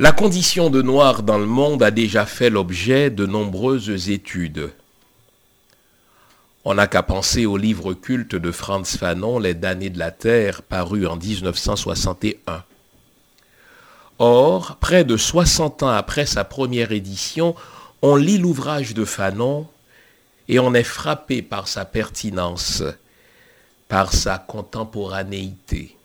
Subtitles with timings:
[0.00, 4.72] La condition de noir dans le monde a déjà fait l'objet de nombreuses études.
[6.64, 10.62] On n'a qu'à penser au livre culte de Franz Fanon, Les damnés de la Terre,
[10.62, 12.64] paru en 1961.
[14.18, 17.54] Or, près de 60 ans après sa première édition,
[18.02, 19.68] on lit l'ouvrage de Fanon
[20.48, 22.82] et on est frappé par sa pertinence,
[23.86, 25.96] par sa contemporanéité.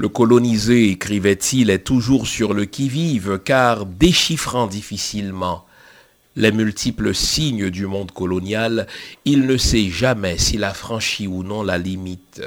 [0.00, 5.66] Le colonisé, écrivait-il, est toujours sur le qui-vive, car déchiffrant difficilement
[6.36, 8.86] les multiples signes du monde colonial,
[9.26, 12.40] il ne sait jamais s'il a franchi ou non la limite.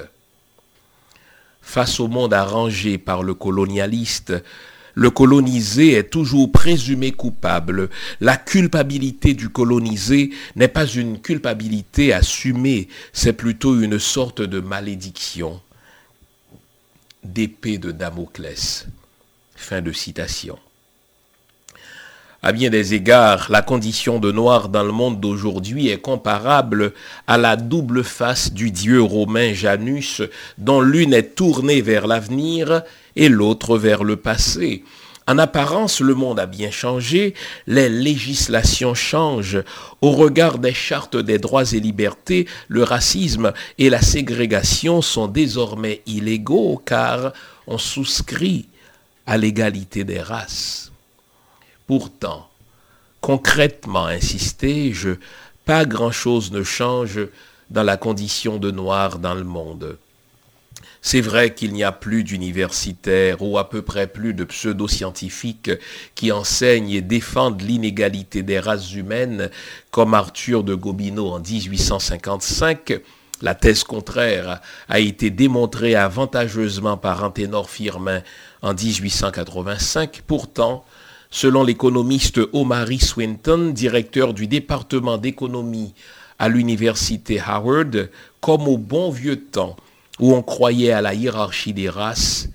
[1.62, 4.34] Face au monde arrangé par le colonialiste,
[4.96, 7.92] le colonisé est toujours présumé coupable.
[8.20, 15.62] La culpabilité du colonisé n'est pas une culpabilité assumée, c'est plutôt une sorte de malédiction
[17.24, 18.88] d'épée de Damoclès.
[19.56, 19.82] Fin.
[22.46, 26.92] À bien des égards, la condition de noir dans le monde d'aujourd'hui est comparable
[27.26, 30.22] à la double face du dieu romain Janus,
[30.58, 32.84] dont l'une est tournée vers l'avenir
[33.16, 34.84] et l'autre vers le passé.
[35.26, 37.34] En apparence, le monde a bien changé,
[37.66, 39.64] les législations changent.
[40.02, 46.02] Au regard des chartes des droits et libertés, le racisme et la ségrégation sont désormais
[46.06, 47.32] illégaux car
[47.68, 48.68] on souscrit
[49.26, 50.92] à l'égalité des races.
[51.88, 52.50] Pourtant,
[53.22, 55.12] concrètement insisté-je,
[55.66, 57.20] pas grand-chose ne change
[57.70, 59.98] dans la condition de noir dans le monde.
[61.06, 65.70] C'est vrai qu'il n'y a plus d'universitaires ou à peu près plus de pseudo-scientifiques
[66.16, 69.50] qui enseignent et défendent l'inégalité des races humaines
[69.92, 73.02] comme Arthur de Gobineau en 1855.
[73.42, 78.22] La thèse contraire a été démontrée avantageusement par Anténor Firmin
[78.62, 80.22] en 1885.
[80.26, 80.86] Pourtant,
[81.30, 85.94] selon l'économiste Omari Swinton, directeur du département d'économie
[86.40, 88.10] à l'université Howard,
[88.40, 89.76] comme au bon vieux temps,
[90.20, 92.50] où on croyait à la hiérarchie des races,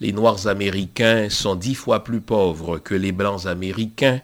[0.00, 4.20] les Noirs américains sont dix fois plus pauvres que les Blancs américains,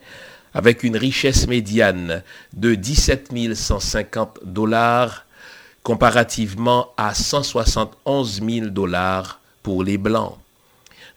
[0.55, 2.23] avec une richesse médiane
[2.55, 5.25] de 17 150 dollars
[5.83, 10.37] comparativement à 171 000 dollars pour les Blancs.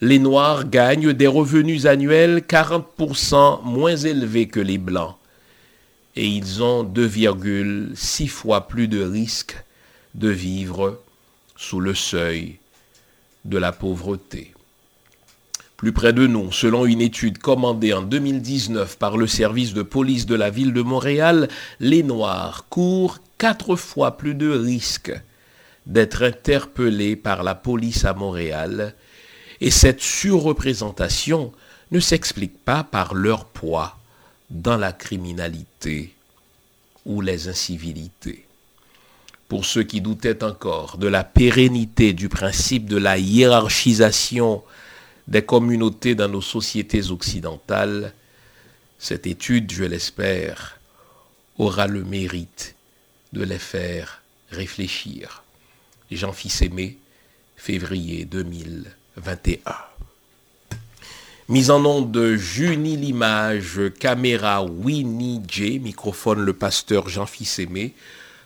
[0.01, 5.15] Les Noirs gagnent des revenus annuels 40% moins élevés que les Blancs
[6.15, 9.63] et ils ont 2,6 fois plus de risques
[10.15, 10.99] de vivre
[11.61, 12.57] sous le seuil
[13.45, 14.51] de la pauvreté.
[15.77, 20.25] Plus près de nous, selon une étude commandée en 2019 par le service de police
[20.25, 21.47] de la ville de Montréal,
[21.79, 25.13] les Noirs courent quatre fois plus de risques
[25.85, 28.95] d'être interpellés par la police à Montréal,
[29.59, 31.53] et cette surreprésentation
[31.91, 33.97] ne s'explique pas par leur poids
[34.49, 36.15] dans la criminalité
[37.05, 38.45] ou les incivilités
[39.51, 44.63] pour ceux qui doutaient encore de la pérennité du principe de la hiérarchisation
[45.27, 48.13] des communautés dans nos sociétés occidentales,
[48.97, 50.79] cette étude, je l'espère,
[51.57, 52.75] aura le mérite
[53.33, 55.43] de les faire réfléchir.
[56.09, 56.97] Jean Fils Aimé,
[57.57, 59.59] février 2021.
[61.49, 67.93] Mise en nom de Junie Limage, caméra Winnie J, microphone le pasteur Jean Fils Aimé,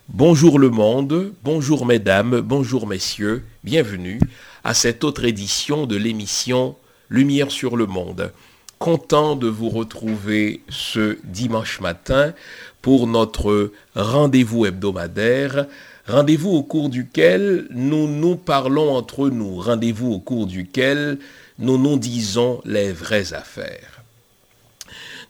[0.10, 4.20] Bonjour le monde, bonjour mesdames, bonjour messieurs, bienvenue
[4.64, 6.76] à cette autre édition de l'émission
[7.10, 8.32] Lumière sur le monde.
[8.78, 12.36] Content de vous retrouver ce dimanche matin
[12.84, 15.66] pour notre rendez-vous hebdomadaire,
[16.08, 21.18] rendez-vous au cours duquel nous nous parlons entre nous, rendez-vous au cours duquel
[21.58, 23.95] nous nous disons les vraies affaires.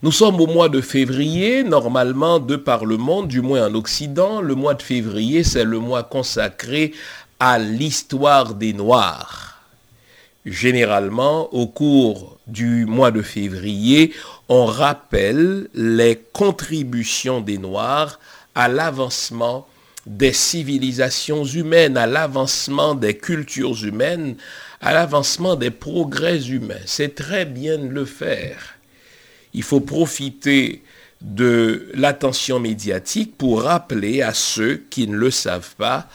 [0.02, 4.42] Nous sommes au mois de février, normalement, de par le monde, du moins en Occident,
[4.42, 6.92] le mois de février, c'est le mois consacré
[7.40, 9.62] à l'histoire des Noirs.
[10.44, 14.12] Généralement, au cours du mois de février,
[14.50, 18.20] on rappelle les contributions des Noirs
[18.54, 19.66] à l'avancement
[20.04, 24.36] des civilisations humaines, à l'avancement des cultures humaines,
[24.82, 26.84] à l'avancement des progrès humains.
[26.84, 28.75] C'est très bien de le faire
[29.56, 30.82] il faut profiter
[31.22, 36.08] de l'attention médiatique pour rappeler à ceux qui ne le savent pas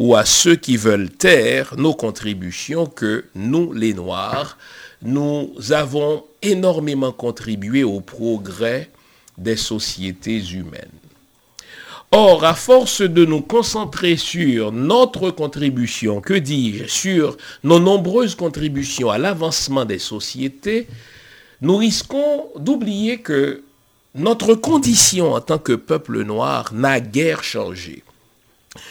[0.00, 4.58] ou à ceux qui veulent taire nos contributions que nous, les Noirs,
[5.02, 8.90] nous avons énormément contribué au progrès
[9.38, 10.90] des sociétés humaines.
[12.10, 19.10] Or, à force de nous concentrer sur notre contribution, que dis-je, sur nos nombreuses contributions
[19.10, 20.88] à l'avancement des sociétés,
[21.60, 23.64] nous risquons d'oublier que
[24.14, 28.02] notre condition en tant que peuple noir n'a guère changé.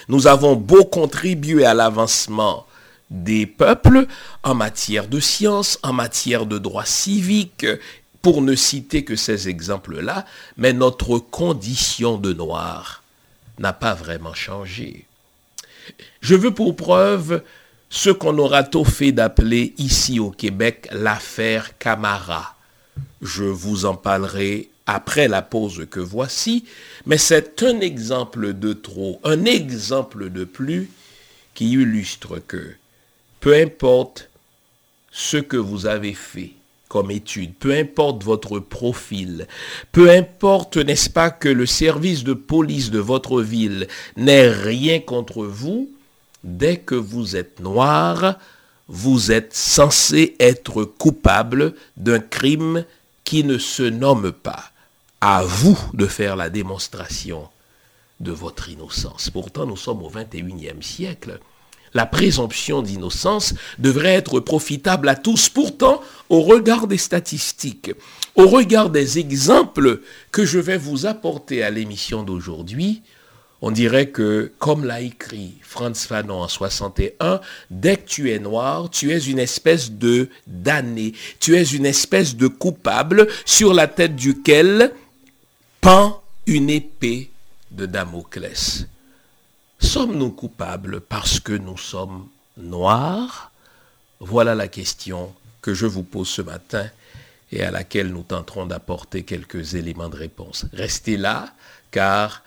[0.10, 2.66] Nous avons beau contribuer à l'avancement
[3.10, 4.08] des peuples
[4.44, 7.66] en matière de science, en matière de droits civiques,
[8.22, 10.26] pour ne citer que ces exemples-là,
[10.58, 13.04] mais notre condition de noir
[13.60, 15.06] n'a pas vraiment changé.
[16.20, 17.42] Je veux pour preuve
[17.90, 22.57] ce qu'on aura tôt fait d'appeler ici au Québec l'affaire Camara.
[23.22, 26.66] Je vous en parlerai après la pause que voici,
[27.06, 30.90] mais c'est un exemple de trop, un exemple de plus
[31.54, 32.76] qui illustre que
[33.40, 34.30] peu importe
[35.12, 36.52] ce que vous avez fait
[36.88, 39.48] comme étude, peu importe votre profil,
[39.92, 45.44] peu importe, n'est-ce pas, que le service de police de votre ville n'ait rien contre
[45.44, 45.90] vous,
[46.44, 48.38] dès que vous êtes noir,
[48.88, 52.86] vous êtes censé être coupable d'un crime
[53.28, 54.72] qui ne se nomme pas
[55.20, 57.50] à vous de faire la démonstration
[58.22, 59.30] de votre innocence.
[59.30, 61.42] Pourtant, nous sommes au 21e siècle.
[61.94, 65.50] La présomption d'innocence devrait être profitable à tous.
[65.50, 67.92] Pourtant, au regard des statistiques,
[68.36, 70.00] au regard des exemples
[70.32, 73.02] que je vais vous apporter à l'émission d'aujourd'hui,
[73.62, 78.90] on dirait que, comme l'a écrit Franz Fanon en 61, dès que tu es noir,
[78.90, 84.16] tu es une espèce de damné, tu es une espèce de coupable sur la tête
[84.16, 84.94] duquel
[85.82, 87.32] pend une épée
[87.72, 88.88] de Damoclès.
[89.80, 92.28] Sommes-nous coupables parce que nous sommes
[92.58, 93.52] noirs?
[94.20, 96.88] Voilà la question que je vous pose ce matin
[97.52, 100.66] et à laquelle nous tenterons d'apporter quelques éléments de réponse.
[100.74, 101.54] Restez là,
[101.92, 102.44] car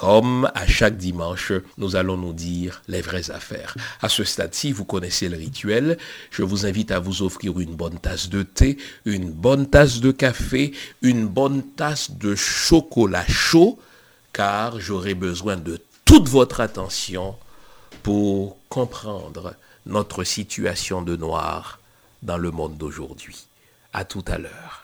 [0.00, 3.76] comme à chaque dimanche, nous allons nous dire les vraies affaires.
[4.00, 5.98] À ce stade-ci, vous connaissez le rituel.
[6.30, 10.10] Je vous invite à vous offrir une bonne tasse de thé, une bonne tasse de
[10.10, 13.78] café, une bonne tasse de chocolat chaud,
[14.32, 17.36] car j'aurai besoin de toute votre attention
[18.02, 19.54] pour comprendre
[19.84, 21.78] notre situation de noir
[22.22, 23.36] dans le monde d'aujourd'hui.
[23.92, 24.79] À tout à l'heure.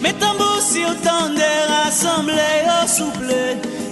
[0.00, 1.34] Mes tambours sur ton
[1.68, 3.32] rassemblés au souple,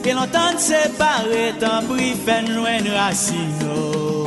[0.05, 3.53] et l'entendre séparer, tant pis, fais-nous une racine.
[3.65, 4.18] Oh.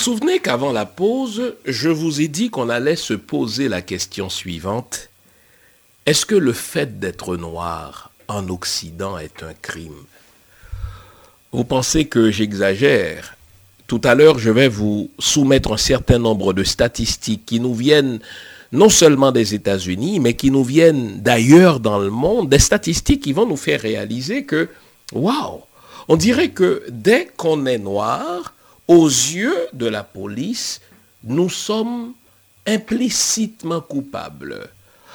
[0.00, 5.10] Souvenez qu'avant la pause, je vous ai dit qu'on allait se poser la question suivante.
[6.06, 10.06] Est-ce que le fait d'être noir en Occident est un crime?
[11.52, 13.36] Vous pensez que j'exagère?
[13.86, 18.20] Tout à l'heure, je vais vous soumettre un certain nombre de statistiques qui nous viennent
[18.72, 23.34] non seulement des États-Unis, mais qui nous viennent d'ailleurs dans le monde, des statistiques qui
[23.34, 24.70] vont nous faire réaliser que,
[25.12, 25.60] waouh,
[26.08, 28.54] on dirait que dès qu'on est noir,
[28.90, 30.80] aux yeux de la police,
[31.22, 32.12] nous sommes
[32.66, 34.68] implicitement coupables.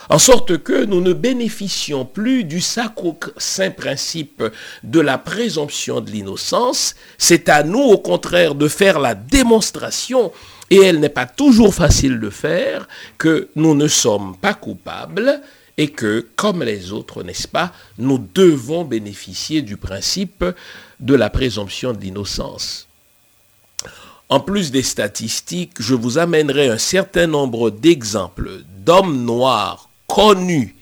[0.08, 4.41] En sorte que nous ne bénéficions plus du sacro-saint principe
[4.84, 6.96] de la présomption de l'innocence.
[7.17, 10.32] C'est à nous, au contraire, de faire la démonstration,
[10.70, 15.41] et elle n'est pas toujours facile de faire, que nous ne sommes pas coupables
[15.77, 20.46] et que, comme les autres, n'est-ce pas, nous devons bénéficier du principe
[21.01, 22.84] de la présomption de l'innocence.
[24.29, 30.75] En plus des statistiques, je vous amènerai un certain nombre d'exemples d'hommes noirs connus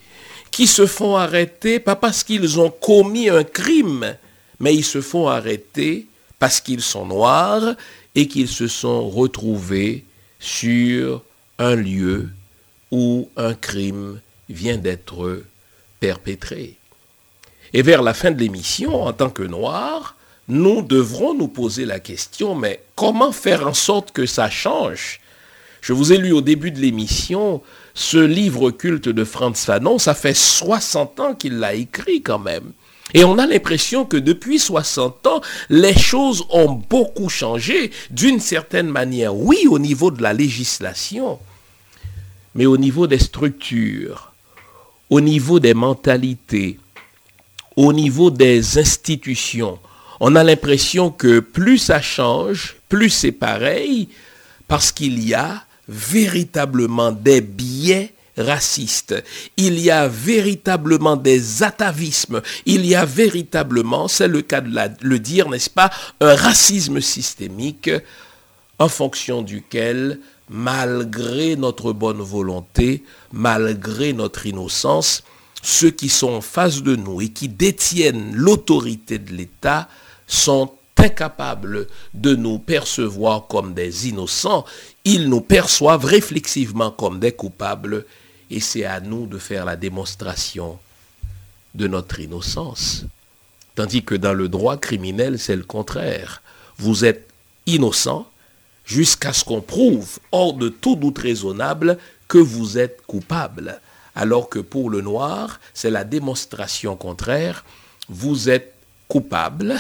[0.52, 4.16] qui se font arrêter pas parce qu'ils ont commis un crime,
[4.60, 6.08] mais ils se font arrêter
[6.40, 7.76] parce qu'ils sont noirs
[8.16, 10.06] et qu'ils se sont retrouvés
[10.40, 11.24] sur
[11.58, 12.30] un lieu
[12.92, 15.44] où un crime vient d'être
[16.00, 16.76] perpétré.
[17.74, 20.16] Et vers la fin de l'émission, en tant que noirs,
[20.48, 25.20] nous devrons nous poser la question, mais comment faire en sorte que ça change?
[25.82, 27.62] Je vous ai lu au début de l'émission
[27.94, 32.72] ce livre culte de Franz Fanon, ça fait 60 ans qu'il l'a écrit quand même.
[33.14, 38.88] Et on a l'impression que depuis 60 ans, les choses ont beaucoup changé d'une certaine
[38.88, 39.36] manière.
[39.36, 41.38] Oui, au niveau de la législation,
[42.56, 44.32] mais au niveau des structures,
[45.10, 46.80] au niveau des mentalités,
[47.76, 49.80] au niveau des institutions,
[50.26, 54.08] on a l'impression que plus ça change, plus c'est pareil,
[54.70, 59.22] parce qu'il y a véritablement des biais racistes.
[59.58, 62.42] Il y a véritablement des atavismes.
[62.66, 67.92] Il y a véritablement, c'est le cas de le dire, n'est-ce pas, un racisme systémique
[68.80, 73.04] en fonction duquel, malgré notre bonne volonté,
[73.34, 75.22] malgré notre innocence,
[75.62, 79.90] ceux qui sont en face de nous et qui détiennent l'autorité de l'État
[80.28, 84.66] sont incapables de nous percevoir comme des innocents.
[85.04, 88.06] Ils nous perçoivent réflexivement comme des coupables
[88.50, 90.80] et c'est à nous de faire la démonstration
[91.76, 93.06] de notre innocence.
[93.76, 96.42] Tandis que dans le droit criminel, c'est le contraire.
[96.78, 97.28] Vous êtes
[97.66, 98.28] innocent,
[98.86, 103.80] jusqu'à ce qu'on prouve, hors de tout doute raisonnable, que vous êtes coupable.
[104.16, 107.66] Alors que pour le noir, c'est la démonstration contraire.
[108.08, 108.74] Vous êtes
[109.08, 109.76] coupable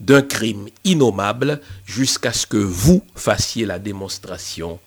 [0.00, 4.78] d'un crime innommable jusqu'à ce que vous fassiez la démonstration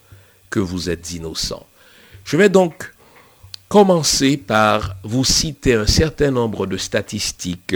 [0.49, 1.65] que vous êtes innocent.
[2.25, 2.93] Je vais donc
[3.67, 7.75] commencer par vous citer un certain nombre de statistiques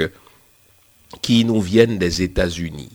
[1.21, 2.91] qui nous viennent des États-Unis.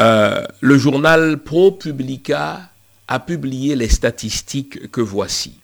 [0.00, 2.60] Euh, le journal ProPublica
[3.08, 5.54] a publié les statistiques que voici.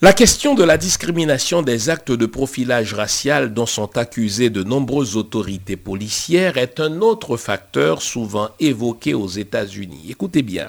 [0.00, 5.16] La question de la discrimination des actes de profilage racial dont sont accusées de nombreuses
[5.16, 10.06] autorités policières est un autre facteur souvent évoqué aux États-Unis.
[10.08, 10.68] Écoutez bien.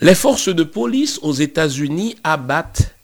[0.00, 2.94] Les forces de police aux États-Unis abattent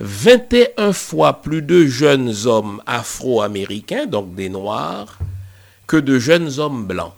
[0.00, 5.20] 21 fois plus de jeunes hommes afro-américains, donc des noirs,
[5.86, 7.14] que de jeunes hommes blancs.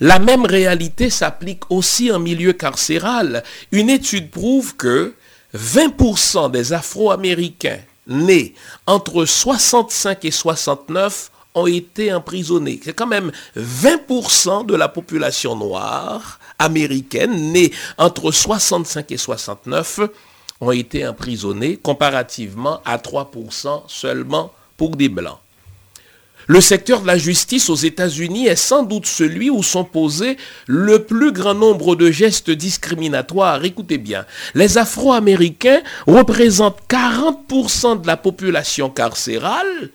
[0.00, 3.44] La même réalité s'applique aussi en milieu carcéral.
[3.72, 5.14] Une étude prouve que
[5.54, 8.54] 20% des Afro-Américains nés
[8.86, 12.80] entre 65 et 69 ont été emprisonnés.
[12.82, 20.00] C'est quand même 20% de la population noire américaine née entre 65 et 69
[20.60, 25.38] ont été emprisonnés comparativement à 3% seulement pour des blancs.
[26.46, 30.36] Le secteur de la justice aux États-Unis est sans doute celui où sont posés
[30.66, 33.64] le plus grand nombre de gestes discriminatoires.
[33.64, 39.90] Écoutez bien, les Afro-Américains représentent 40% de la population carcérale,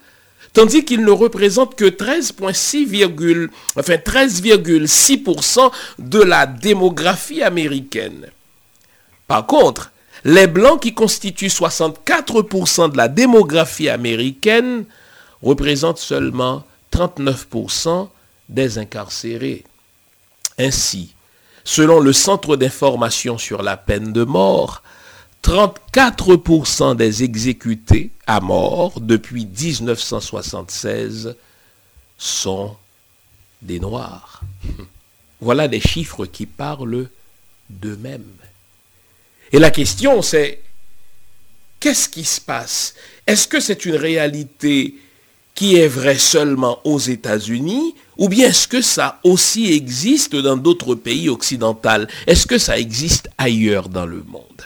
[0.54, 8.26] tandis qu'ils ne représentent que 13,6 enfin 13,6% de la démographie américaine.
[9.28, 9.92] Par contre,
[10.26, 14.86] les Blancs qui constituent 64% de la démographie américaine
[15.42, 18.10] représente seulement 39%
[18.50, 19.64] des incarcérés.
[20.58, 21.14] Ainsi,
[21.64, 24.84] selon le Centre d'information sur la peine de mort,
[25.44, 31.36] 34% des exécutés à mort depuis 1976
[32.18, 32.76] sont
[33.62, 34.42] des Noirs.
[35.42, 37.08] Voilà des chiffres qui parlent
[37.70, 38.36] d'eux-mêmes.
[39.54, 40.62] Et la question c'est,
[41.80, 42.94] qu'est-ce qui se passe?
[43.26, 44.96] Est-ce que c'est une réalité
[45.60, 50.96] qui est vrai seulement aux États-Unis ou bien est-ce que ça aussi existe dans d'autres
[50.96, 52.08] pays occidentaux?
[52.28, 54.62] Est-ce que ça existe ailleurs dans le monde?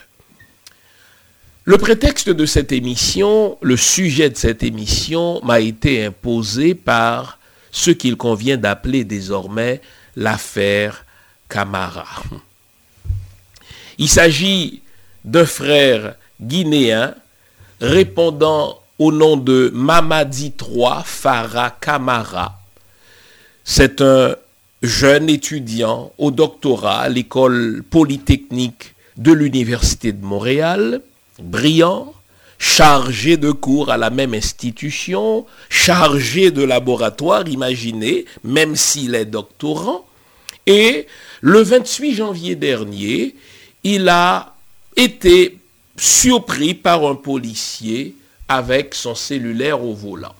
[1.65, 7.39] Le prétexte de cette émission, le sujet de cette émission m'a été imposé par
[7.71, 9.82] ce qu'il convient d'appeler désormais
[10.15, 11.08] l'affaire
[11.49, 12.21] Camara.
[13.97, 14.84] Il s'agit
[15.25, 17.15] d'un frère guinéen
[17.82, 22.60] répondant au nom de Mamadi III Farah Kamara.
[23.63, 24.36] C'est un
[24.82, 31.01] jeune étudiant au doctorat à l'école polytechnique de l'Université de Montréal,
[31.39, 32.13] brillant,
[32.60, 40.06] chargé de cours à la même institution, chargé de laboratoire, imaginez, même s'il est doctorant.
[40.65, 41.08] Et
[41.41, 43.36] le 28 janvier dernier,
[43.84, 44.56] il a
[44.95, 45.58] été
[45.97, 48.15] surpris par un policier
[48.47, 50.36] avec son cellulaire au volant.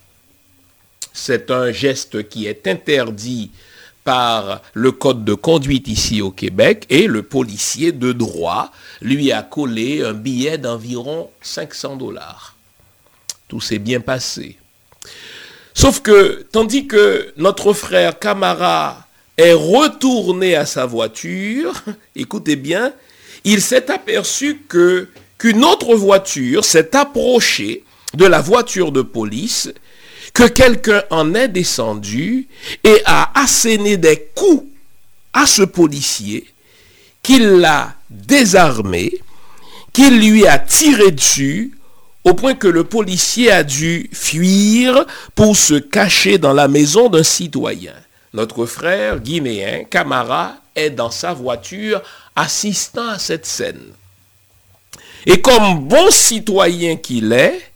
[1.14, 3.52] C'est un geste qui est interdit
[4.04, 9.42] par le code de conduite ici au Québec et le policier de droit lui a
[9.44, 12.56] collé un billet d'environ 500 dollars.
[13.48, 14.58] Tout s'est bien passé.
[15.74, 21.74] Sauf que, tandis que notre frère Camara est retourné à sa voiture,
[22.16, 22.94] écoutez bien,
[23.44, 29.72] il s'est aperçu qu'une autre voiture s'est approchée de la voiture de police,
[30.34, 32.48] que quelqu'un en est descendu
[32.84, 34.66] et a asséné des coups
[35.34, 36.48] à ce policier,
[37.22, 39.14] qu'il l'a désarmé,
[39.94, 41.78] qu'il lui a tiré dessus,
[42.24, 47.24] au point que le policier a dû fuir pour se cacher dans la maison d'un
[47.24, 47.94] citoyen.
[48.34, 52.02] Notre frère guinéen, Camara, est dans sa voiture
[52.36, 53.92] assistant à cette scène.
[55.26, 57.73] Et comme bon citoyen qu'il est,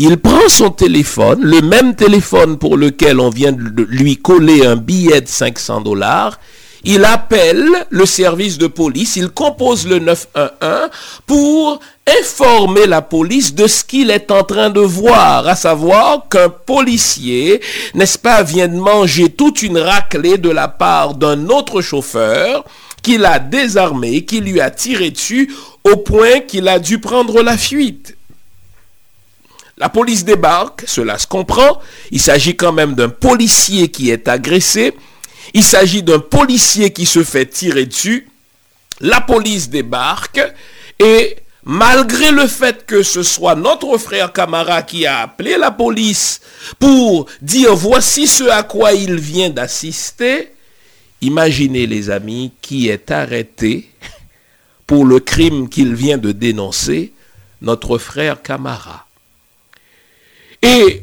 [0.00, 4.76] il prend son téléphone, le même téléphone pour lequel on vient de lui coller un
[4.76, 6.38] billet de 500 dollars,
[6.84, 10.90] il appelle le service de police, il compose le 911
[11.26, 11.80] pour
[12.20, 17.60] informer la police de ce qu'il est en train de voir, à savoir qu'un policier,
[17.94, 22.64] n'est-ce pas, vient de manger toute une raclée de la part d'un autre chauffeur
[23.02, 27.56] qui l'a désarmé, qui lui a tiré dessus au point qu'il a dû prendre la
[27.58, 28.17] fuite.
[29.78, 31.80] La police débarque, cela se comprend.
[32.10, 34.92] Il s'agit quand même d'un policier qui est agressé.
[35.54, 38.28] Il s'agit d'un policier qui se fait tirer dessus.
[39.00, 40.40] La police débarque
[40.98, 46.40] et malgré le fait que ce soit notre frère Camara qui a appelé la police
[46.80, 50.52] pour dire voici ce à quoi il vient d'assister,
[51.20, 53.88] imaginez les amis qui est arrêté
[54.88, 57.12] pour le crime qu'il vient de dénoncer,
[57.60, 59.07] notre frère Camara.
[60.62, 61.02] Et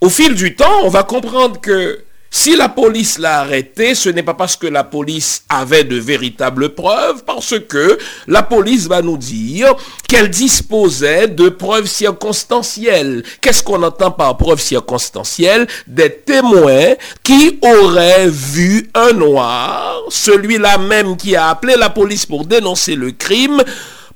[0.00, 2.04] au fil du temps, on va comprendre que
[2.36, 6.74] si la police l'a arrêté, ce n'est pas parce que la police avait de véritables
[6.74, 9.72] preuves, parce que la police va nous dire
[10.08, 13.22] qu'elle disposait de preuves circonstancielles.
[13.40, 15.68] Qu'est-ce qu'on entend par preuves circonstancielles?
[15.86, 22.46] Des témoins qui auraient vu un noir, celui-là même qui a appelé la police pour
[22.46, 23.62] dénoncer le crime,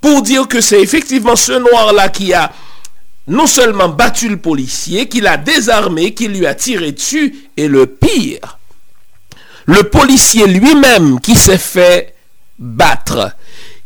[0.01, 2.51] pour dire que c'est effectivement ce noir-là qui a
[3.29, 7.87] non seulement battu le policier, qu'il a désarmé, qu'il lui a tiré dessus, et le
[7.87, 8.59] pire,
[9.67, 12.15] le policier lui-même qui s'est fait
[12.59, 13.33] battre,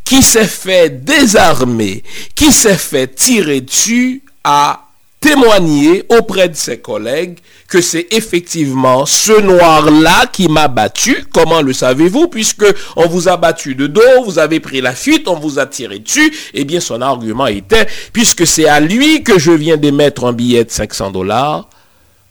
[0.04, 4.91] qui s'est fait désarmer, qui s'est fait tirer dessus, a
[5.22, 11.24] témoigner auprès de ses collègues que c'est effectivement ce noir-là qui m'a battu.
[11.32, 12.28] Comment le savez-vous?
[12.28, 15.64] Puisque on vous a battu de dos, vous avez pris la fuite, on vous a
[15.66, 16.34] tiré dessus.
[16.52, 20.64] Eh bien, son argument était, puisque c'est à lui que je viens d'émettre un billet
[20.64, 21.70] de 500 dollars,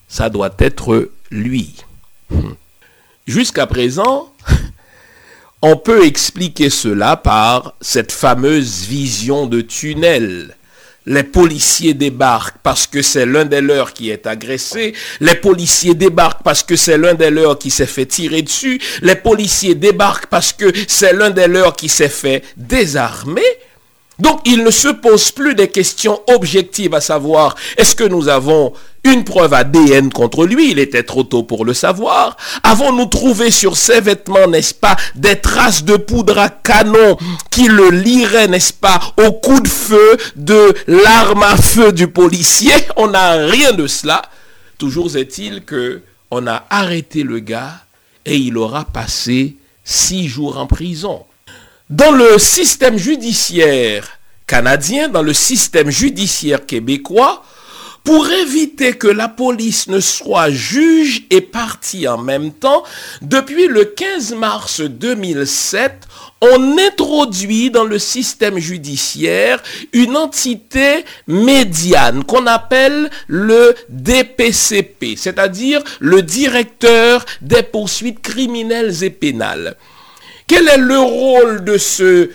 [0.07, 1.75] ça doit être lui.
[2.29, 2.51] Hmm.
[3.25, 4.33] Jusqu'à présent,
[5.61, 10.55] on peut expliquer cela par cette fameuse vision de tunnel
[11.05, 14.93] les policiers débarquent parce que c'est l'un des leurs qui est agressé.
[15.19, 18.79] Les policiers débarquent parce que c'est l'un des leurs qui s'est fait tirer dessus.
[19.01, 23.41] Les policiers débarquent parce que c'est l'un des leurs qui s'est fait désarmer.
[24.21, 28.71] Donc il ne se pose plus des questions objectives à savoir est-ce que nous avons
[29.03, 32.37] une preuve ADN contre lui, il était trop tôt pour le savoir.
[32.61, 37.17] Avons-nous trouvé sur ses vêtements, n'est-ce pas, des traces de poudre à canon
[37.49, 42.75] qui le liraient, n'est-ce pas, au coup de feu de l'arme à feu du policier?
[42.95, 44.21] On n'a rien de cela.
[44.77, 47.81] Toujours est-il que on a arrêté le gars
[48.25, 51.25] et il aura passé six jours en prison.
[51.91, 54.07] Dans le système judiciaire
[54.47, 57.43] canadien, dans le système judiciaire québécois,
[58.05, 62.83] pour éviter que la police ne soit juge et partie en même temps,
[63.21, 66.07] depuis le 15 mars 2007,
[66.39, 76.21] on introduit dans le système judiciaire une entité médiane qu'on appelle le DPCP, c'est-à-dire le
[76.21, 79.75] directeur des poursuites criminelles et pénales.
[80.51, 82.29] Quel est le rôle de ce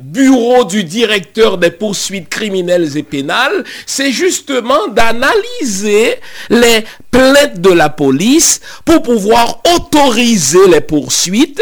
[0.00, 6.14] bureau du directeur des poursuites criminelles et pénales, c'est justement d'analyser
[6.48, 11.60] les plaintes de la police pour pouvoir autoriser les poursuites.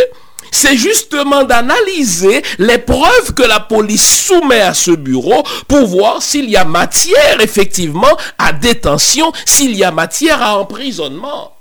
[0.53, 6.49] C'est justement d'analyser les preuves que la police soumet à ce bureau pour voir s'il
[6.49, 11.56] y a matière effectivement à détention, s'il y a matière à emprisonnement.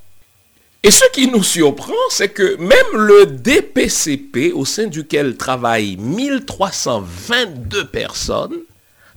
[0.85, 7.87] Et ce qui nous surprend, c'est que même le DPCP, au sein duquel travaillent 1322
[7.87, 8.59] personnes,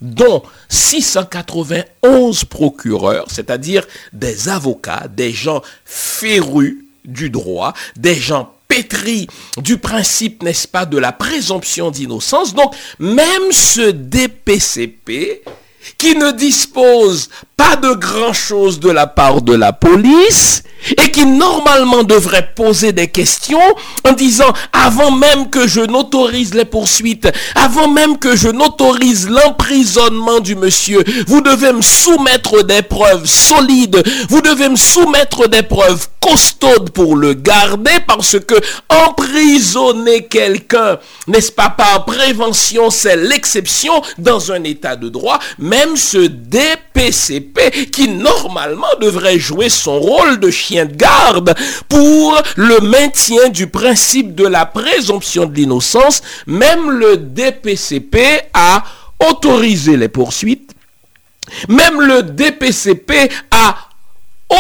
[0.01, 9.27] dont 691 procureurs, c'est-à-dire des avocats, des gens férus du droit, des gens pétris
[9.59, 12.55] du principe, n'est-ce pas, de la présomption d'innocence.
[12.55, 15.43] Donc, même ce DPCP,
[15.99, 17.29] qui ne dispose
[17.59, 20.63] pas de grand-chose de la part de la police,
[20.97, 23.61] et qui normalement devrait poser des questions
[24.09, 30.39] en disant avant même que je n'autorise les poursuites, avant même que je n'autorise l'emprisonnement
[30.39, 36.07] du monsieur, vous devez me soumettre des preuves solides, vous devez me soumettre des preuves
[36.21, 38.55] costaudes pour le garder parce que
[38.89, 46.19] emprisonner quelqu'un, n'est-ce pas par prévention, c'est l'exception dans un état de droit, même ce
[46.19, 47.48] DPCP
[47.93, 51.55] qui normalement devrait jouer son rôle de chien de garde
[51.89, 58.19] pour le maintien du principe de la présomption de l'innocence, même le DPCP
[58.55, 58.85] a
[59.29, 60.73] autorisé les poursuites,
[61.69, 63.77] même le DPCP a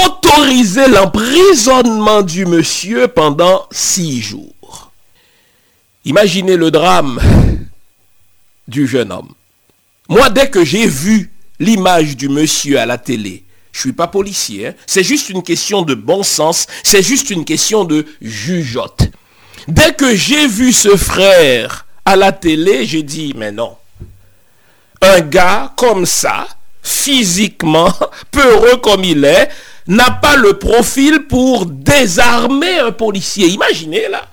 [0.04, 4.90] autorisé l'emprisonnement du monsieur pendant six jours.
[6.04, 7.20] Imaginez le drame
[8.66, 9.32] du jeune homme.
[10.08, 14.68] Moi, dès que j'ai vu l'image du monsieur à la télé, je suis pas policier.
[14.68, 14.74] Hein.
[14.86, 16.66] C'est juste une question de bon sens.
[16.82, 19.08] C'est juste une question de jugeote.
[19.68, 23.76] Dès que j'ai vu ce frère à la télé, j'ai dit, mais non.
[25.00, 26.48] Un gars comme ça,
[26.82, 27.92] physiquement,
[28.30, 29.48] peureux comme il est,
[29.86, 33.48] n'a pas le profil pour désarmer un policier.
[33.48, 34.26] Imaginez là.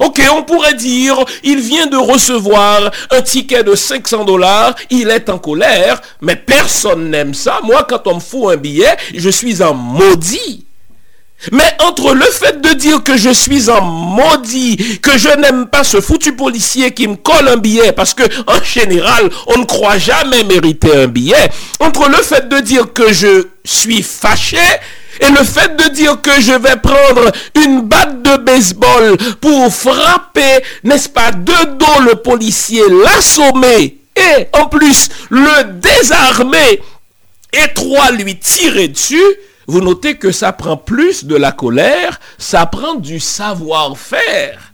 [0.00, 5.28] Ok, on pourrait dire, il vient de recevoir un ticket de 500 dollars, il est
[5.28, 7.60] en colère, mais personne n'aime ça.
[7.62, 10.66] Moi, quand on me fout un billet, je suis en maudit.
[11.52, 15.84] Mais entre le fait de dire que je suis en maudit, que je n'aime pas
[15.84, 19.98] ce foutu policier qui me colle un billet, parce que en général, on ne croit
[19.98, 24.58] jamais mériter un billet, entre le fait de dire que je suis fâché
[25.20, 30.62] et le fait de dire que je vais prendre une batte de baseball pour frapper,
[30.84, 36.80] n'est-ce pas, de dos le policier, l'assommer et en plus le désarmer
[37.52, 39.22] et trois lui tirer dessus,
[39.66, 44.72] vous notez que ça prend plus de la colère, ça prend du savoir-faire.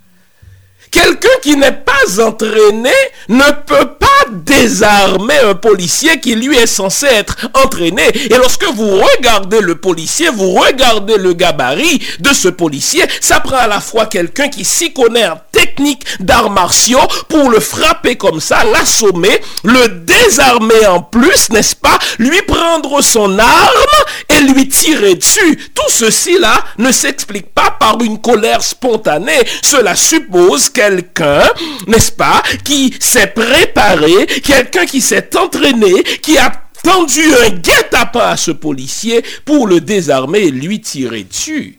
[0.92, 2.92] Quelqu'un qui n'est pas entraîné
[3.28, 8.02] ne peut pas désarmer un policier qui lui est censé être entraîné.
[8.30, 13.56] Et lorsque vous regardez le policier, vous regardez le gabarit de ce policier, ça prend
[13.56, 18.40] à la fois quelqu'un qui s'y connaît en technique d'arts martiaux pour le frapper comme
[18.40, 24.04] ça, l'assommer, le désarmer en plus, n'est-ce pas, lui prendre son arme
[24.36, 25.58] et lui tirer dessus.
[25.74, 29.40] Tout ceci là ne s'explique pas par une colère spontanée.
[29.62, 31.44] Cela suppose que quelqu'un,
[31.86, 38.36] n'est-ce pas, qui s'est préparé, quelqu'un qui s'est entraîné, qui a tendu un guet-apens à
[38.36, 41.78] ce policier pour le désarmer et lui tirer dessus.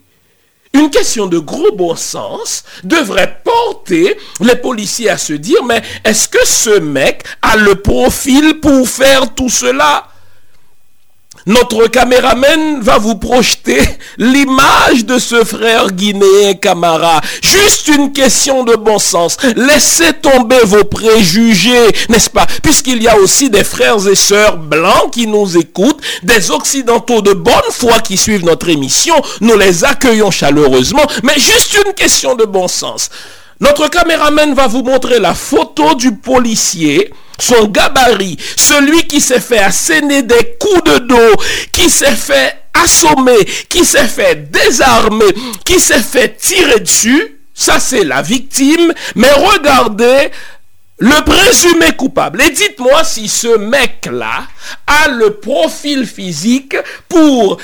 [0.74, 6.28] Une question de gros bon sens devrait porter les policiers à se dire, mais est-ce
[6.28, 10.08] que ce mec a le profil pour faire tout cela?
[11.46, 13.82] Notre caméraman va vous projeter
[14.18, 17.20] l'image de ce frère guinéen Camara.
[17.42, 19.38] Juste une question de bon sens.
[19.56, 22.48] Laissez tomber vos préjugés, n'est-ce pas?
[22.62, 27.34] Puisqu'il y a aussi des frères et sœurs blancs qui nous écoutent, des occidentaux de
[27.34, 29.16] bonne foi qui suivent notre émission.
[29.42, 31.06] Nous les accueillons chaleureusement.
[31.24, 33.10] Mais juste une question de bon sens.
[33.60, 39.60] Notre caméraman va vous montrer la photo du policier son gabarit, celui qui s'est fait
[39.60, 41.42] asséner des coups de dos,
[41.72, 45.34] qui s'est fait assommer, qui s'est fait désarmer,
[45.66, 50.32] qui s'est fait tirer dessus, ça c'est la victime, mais regardez
[51.00, 52.42] le présumé coupable.
[52.42, 54.48] Et dites-moi si ce mec-là
[54.88, 56.76] a le profil physique
[57.10, 57.58] pour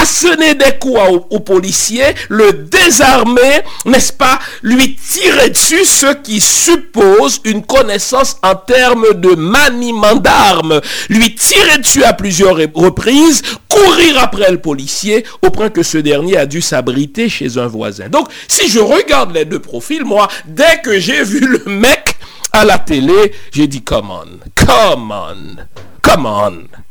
[0.00, 7.40] asséner des coups aux, policiers, le désarmer, n'est-ce pas, lui tirer dessus, ce qui suppose
[7.44, 14.50] une connaissance en termes de maniement d'armes, lui tirer dessus à plusieurs reprises, courir après
[14.50, 18.08] le policier, au point que ce dernier a dû s'abriter chez un voisin.
[18.08, 22.16] Donc, si je regarde les deux profils, moi, dès que j'ai vu le mec
[22.52, 25.56] à la télé, j'ai dit, come on, come on,
[26.02, 26.87] come on.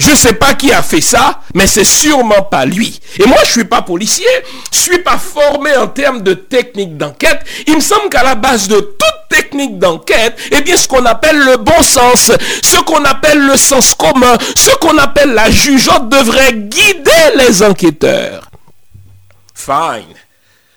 [0.00, 2.98] Je ne sais pas qui a fait ça, mais c'est sûrement pas lui.
[3.18, 4.26] Et moi, je suis pas policier,
[4.72, 7.40] je suis pas formé en termes de technique d'enquête.
[7.66, 11.38] Il me semble qu'à la base de toute technique d'enquête, eh bien, ce qu'on appelle
[11.38, 12.32] le bon sens,
[12.62, 18.50] ce qu'on appelle le sens commun, ce qu'on appelle la jugeote devrait guider les enquêteurs.
[19.54, 20.16] Fine.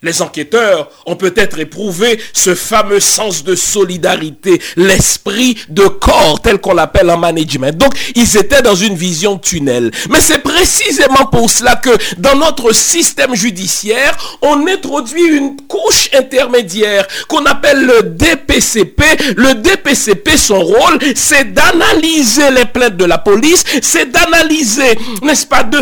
[0.04, 6.74] Les enquêteurs ont peut-être éprouvé ce fameux sens de solidarité, l'esprit de corps tel qu'on
[6.74, 7.76] l'appelle en management.
[7.78, 9.92] Donc, ils étaient dans une vision tunnel.
[10.10, 17.08] Mais c'est précisément pour cela que dans notre système judiciaire, on introduit une couche intermédiaire
[17.30, 19.04] qu'on appelle le DPCP.
[19.38, 25.64] Le DPCP, son rôle, c'est d'analyser les plaintes de la police, c'est d'analyser, n'est-ce pas,
[25.64, 25.82] de,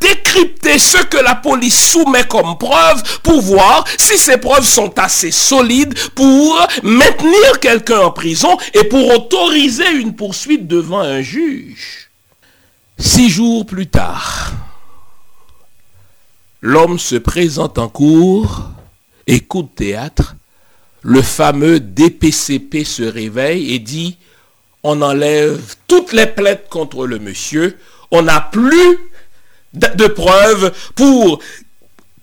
[0.00, 3.59] décrypter ce que la police soumet comme preuve pour voir
[3.98, 10.14] si ces preuves sont assez solides pour maintenir quelqu'un en prison et pour autoriser une
[10.14, 12.10] poursuite devant un juge.
[12.98, 14.52] Six jours plus tard,
[16.60, 18.68] l'homme se présente en cours,
[19.26, 20.36] écoute théâtre,
[21.02, 24.18] le fameux DPCP se réveille et dit,
[24.82, 27.78] on enlève toutes les plaintes contre le monsieur,
[28.10, 28.98] on n'a plus
[29.72, 31.40] de preuves pour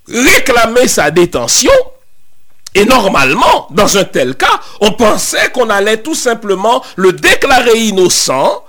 [0.07, 1.71] réclamer sa détention.
[2.75, 8.63] Et normalement, dans un tel cas, on pensait qu'on allait tout simplement le déclarer innocent,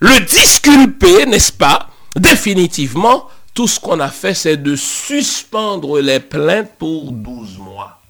[0.00, 1.88] le disculper, n'est-ce pas?
[2.16, 8.00] Définitivement, tout ce qu'on a fait, c'est de suspendre les plaintes pour 12 mois.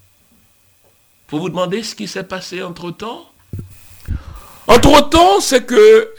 [1.29, 3.27] Vous vous demandez ce qui s'est passé entre-temps?
[4.67, 6.13] Entre-temps, c'est que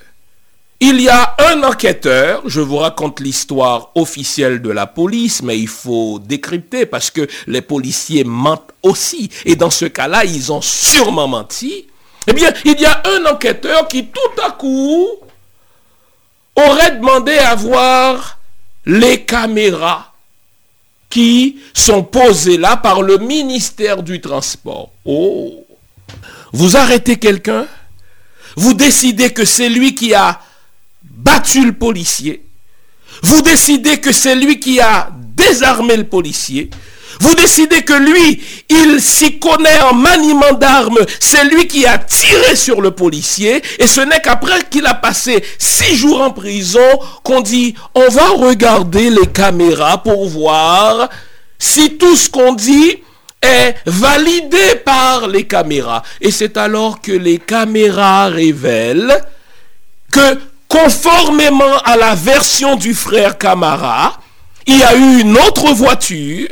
[0.84, 5.68] il y a un enquêteur, je vous raconte l'histoire officielle de la police, mais il
[5.68, 9.30] faut décrypter parce que les policiers mentent aussi.
[9.46, 11.86] Et dans ce cas-là, ils ont sûrement menti.
[12.26, 15.08] Eh bien, il y a un enquêteur qui tout à coup
[16.56, 18.40] aurait demandé à voir
[18.88, 20.14] les caméras
[21.12, 24.90] qui sont posées là par le ministère du Transport.
[25.06, 25.64] Oh
[26.54, 27.68] Vous arrêtez quelqu'un,
[28.56, 30.42] vous décidez que c'est lui qui a
[31.24, 32.44] battu le policier,
[33.24, 36.70] vous décidez que c'est lui qui a désarmé le policier,
[37.20, 40.98] vous décidez que lui, il s'y connaît en maniement d'armes.
[41.20, 43.62] C'est lui qui a tiré sur le policier.
[43.78, 46.80] Et ce n'est qu'après qu'il a passé six jours en prison
[47.24, 51.10] qu'on dit, on va regarder les caméras pour voir
[51.60, 52.98] si tout ce qu'on dit
[53.40, 56.02] est validé par les caméras.
[56.22, 59.22] Et c'est alors que les caméras révèlent
[60.12, 60.40] que
[60.72, 64.18] conformément à la version du frère Camara,
[64.66, 66.48] il y a eu une autre voiture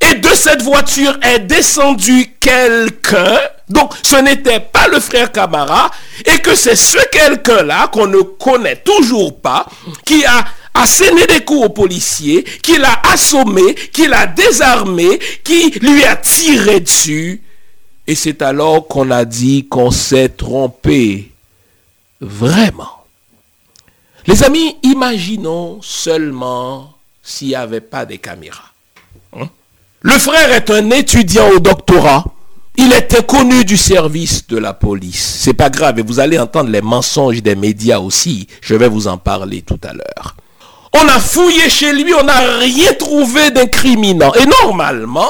[0.00, 3.38] et de cette voiture est descendu quelqu'un.
[3.68, 5.90] Donc ce n'était pas le frère Camara.
[6.24, 9.66] Et que c'est ce quelqu'un-là qu'on ne connaît toujours pas
[10.06, 16.04] qui a asséné des coups au policier, qui l'a assommé, qui l'a désarmé, qui lui
[16.04, 17.42] a tiré dessus.
[18.06, 21.32] Et c'est alors qu'on a dit qu'on s'est trompé.
[22.20, 22.95] Vraiment.
[24.26, 28.72] Les amis, imaginons seulement s'il n'y avait pas de caméras.
[30.02, 32.24] Le frère est un étudiant au doctorat.
[32.76, 35.38] Il était connu du service de la police.
[35.40, 38.46] C'est pas grave et vous allez entendre les mensonges des médias aussi.
[38.60, 40.36] Je vais vous en parler tout à l'heure.
[40.92, 44.32] On a fouillé chez lui, on n'a rien trouvé d'incriminant.
[44.34, 45.28] Et normalement,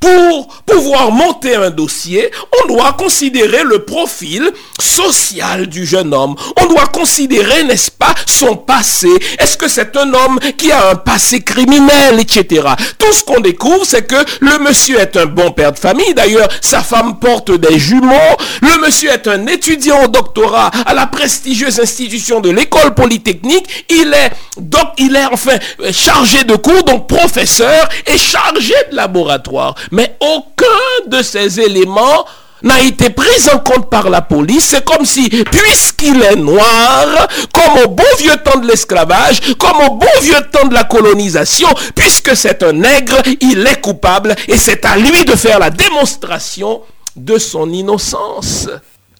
[0.00, 2.30] pour pouvoir monter un dossier,
[2.62, 6.34] on doit considérer le profil social du jeune homme.
[6.60, 9.08] On doit considérer, n'est-ce pas, son passé.
[9.38, 12.66] Est-ce que c'est un homme qui a un passé criminel, etc.
[12.98, 16.14] Tout ce qu'on découvre, c'est que le monsieur est un bon père de famille.
[16.14, 18.36] D'ailleurs, sa femme porte des jumeaux.
[18.62, 23.84] Le monsieur est un étudiant au doctorat à la prestigieuse institution de l'école polytechnique.
[23.90, 25.58] Il est, donc, il est enfin
[25.92, 29.74] chargé de cours, donc professeur et chargé de laboratoire.
[29.90, 32.24] Mais aucun de ces éléments
[32.62, 34.64] n'a été pris en compte par la police.
[34.66, 39.94] C'est comme si, puisqu'il est noir, comme au bon vieux temps de l'esclavage, comme au
[39.96, 44.84] bon vieux temps de la colonisation, puisque c'est un nègre, il est coupable et c'est
[44.84, 46.82] à lui de faire la démonstration
[47.16, 48.68] de son innocence.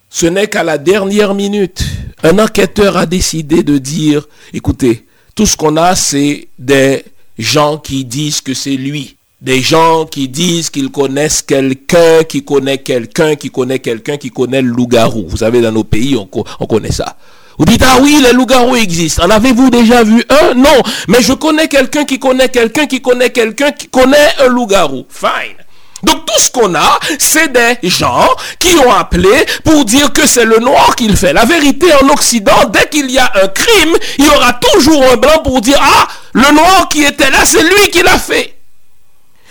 [0.09, 1.85] Ce n'est qu'à la dernière minute,
[2.23, 7.05] un enquêteur a décidé de dire, écoutez, tout ce qu'on a, c'est des
[7.39, 9.17] gens qui disent que c'est lui.
[9.40, 14.61] Des gens qui disent qu'ils connaissent quelqu'un, qui connaît quelqu'un, qui connaît quelqu'un, qui connaît
[14.61, 15.24] le loup-garou.
[15.29, 16.29] Vous savez, dans nos pays, on,
[16.61, 17.16] on connaît ça.
[17.57, 19.24] Vous dites, ah oui, les loups-garous existent.
[19.24, 20.53] En avez-vous déjà vu un?
[20.53, 20.83] Non.
[21.09, 25.07] Mais je connais quelqu'un qui connaît quelqu'un qui connaît quelqu'un qui connaît un loup-garou.
[25.09, 25.57] Fine.
[26.03, 30.44] Donc tout ce qu'on a, c'est des gens qui ont appelé pour dire que c'est
[30.44, 31.33] le noir qui le fait.
[31.33, 35.16] La vérité en Occident, dès qu'il y a un crime, il y aura toujours un
[35.16, 38.60] blanc pour dire, ah, le noir qui était là, c'est lui qui l'a fait.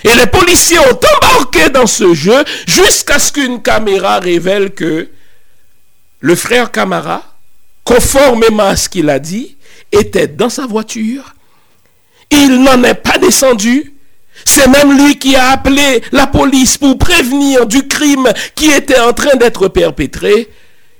[0.03, 5.09] Et les policiers ont embarqué dans ce jeu jusqu'à ce qu'une caméra révèle que
[6.21, 7.23] le frère Camara,
[7.83, 9.57] conformément à ce qu'il a dit,
[9.91, 11.33] était dans sa voiture.
[12.29, 13.93] Il n'en est pas descendu.
[14.45, 19.13] C'est même lui qui a appelé la police pour prévenir du crime qui était en
[19.13, 20.49] train d'être perpétré.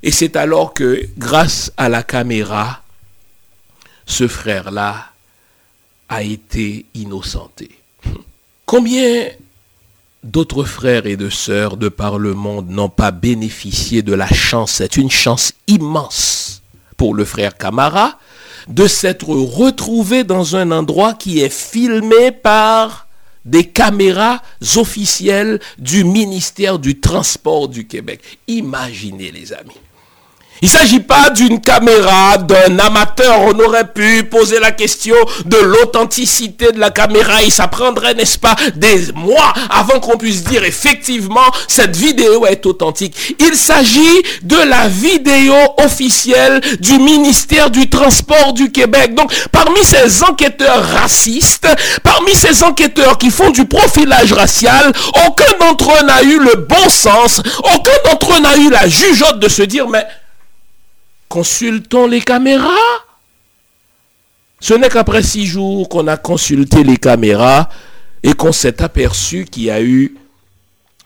[0.03, 2.83] Et c'est alors que, grâce à la caméra,
[4.05, 5.11] ce frère-là
[6.09, 7.78] a été innocenté.
[8.69, 9.25] Combien
[10.23, 14.73] d'autres frères et de sœurs de par le monde n'ont pas bénéficié de la chance,
[14.73, 16.61] c'est une chance immense
[16.95, 18.19] pour le frère Camara,
[18.67, 23.07] de s'être retrouvé dans un endroit qui est filmé par
[23.43, 24.43] des caméras
[24.75, 28.21] officielles du ministère du Transport du Québec.
[28.47, 29.81] Imaginez les amis.
[30.61, 33.39] Il ne s'agit pas d'une caméra, d'un amateur.
[33.41, 38.37] On aurait pu poser la question de l'authenticité de la caméra et ça prendrait, n'est-ce
[38.37, 43.35] pas, des mois avant qu'on puisse dire effectivement cette vidéo est authentique.
[43.39, 49.15] Il s'agit de la vidéo officielle du ministère du Transport du Québec.
[49.15, 51.67] Donc, parmi ces enquêteurs racistes,
[52.03, 54.91] parmi ces enquêteurs qui font du profilage racial,
[55.25, 59.39] aucun d'entre eux n'a eu le bon sens, aucun d'entre eux n'a eu la jugeote
[59.39, 60.05] de se dire, mais
[61.29, 62.67] consultons les caméras.
[64.59, 67.69] Ce n'est qu'après six jours qu'on a consulté les caméras
[68.23, 70.17] et qu'on s'est aperçu qu'il y a eu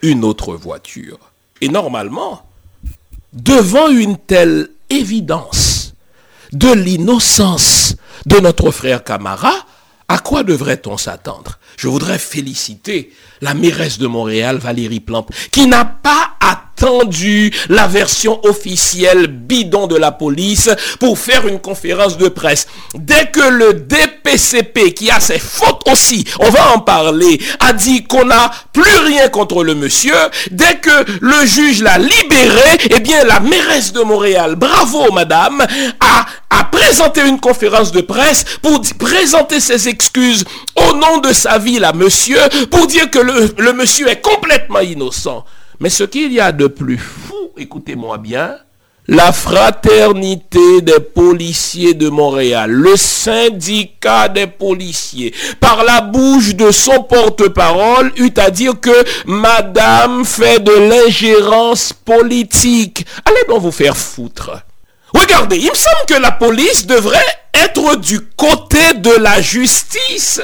[0.02, 1.20] une autre voiture.
[1.62, 2.44] Et normalement,
[3.34, 5.94] devant une telle évidence
[6.52, 7.96] de l'innocence
[8.26, 9.54] de notre frère Camara,
[10.08, 11.60] à quoi devrait-on s'attendre?
[11.78, 16.36] Je voudrais féliciter la mairesse de Montréal, Valérie Plante, qui n'a pas
[17.70, 20.70] la version officielle bidon de la police
[21.00, 22.68] pour faire une conférence de presse.
[22.96, 28.04] Dès que le DPCP, qui a ses fautes aussi, on va en parler, a dit
[28.04, 30.16] qu'on n'a plus rien contre le monsieur,
[30.52, 35.66] dès que le juge l'a libéré, eh bien la mairesse de Montréal, bravo madame,
[36.00, 36.26] a,
[36.72, 40.44] présenté une conférence de presse pour présenter ses excuses
[40.76, 42.40] au nom de sa ville à monsieur,
[42.72, 45.46] pour dire que le monsieur est complètement innocent.
[45.80, 48.58] Mais ce qu'il y a de plus fou, écoutez-moi bien,
[49.08, 57.04] la fraternité des policiers de Montréal, le syndicat des policiers, par la bouche de son
[57.04, 63.06] porte-parole, eut à dire que Madame fait de l'ingérence politique.
[63.26, 64.52] Allez donc vous faire foutre.
[65.14, 67.20] Regardez, il me semble que la police devrait
[67.54, 70.42] être du côté de la justice.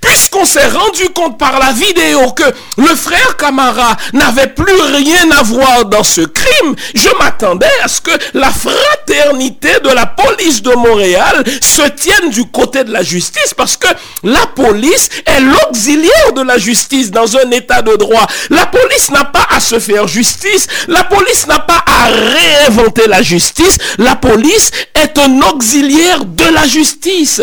[0.00, 2.44] Puisqu'on s'est rendu compte par la vidéo que
[2.78, 8.00] le frère Camara n'avait plus rien à voir dans ce crime, je m'attendais à ce
[8.00, 13.54] que la fraternité de la police de Montréal se tienne du côté de la justice
[13.56, 13.88] parce que
[14.22, 18.26] la police est l'auxiliaire de la justice dans un état de droit.
[18.50, 23.22] La police n'a pas à se faire justice, la police n'a pas à réinventer la
[23.22, 27.42] justice, la police est un auxiliaire de la justice.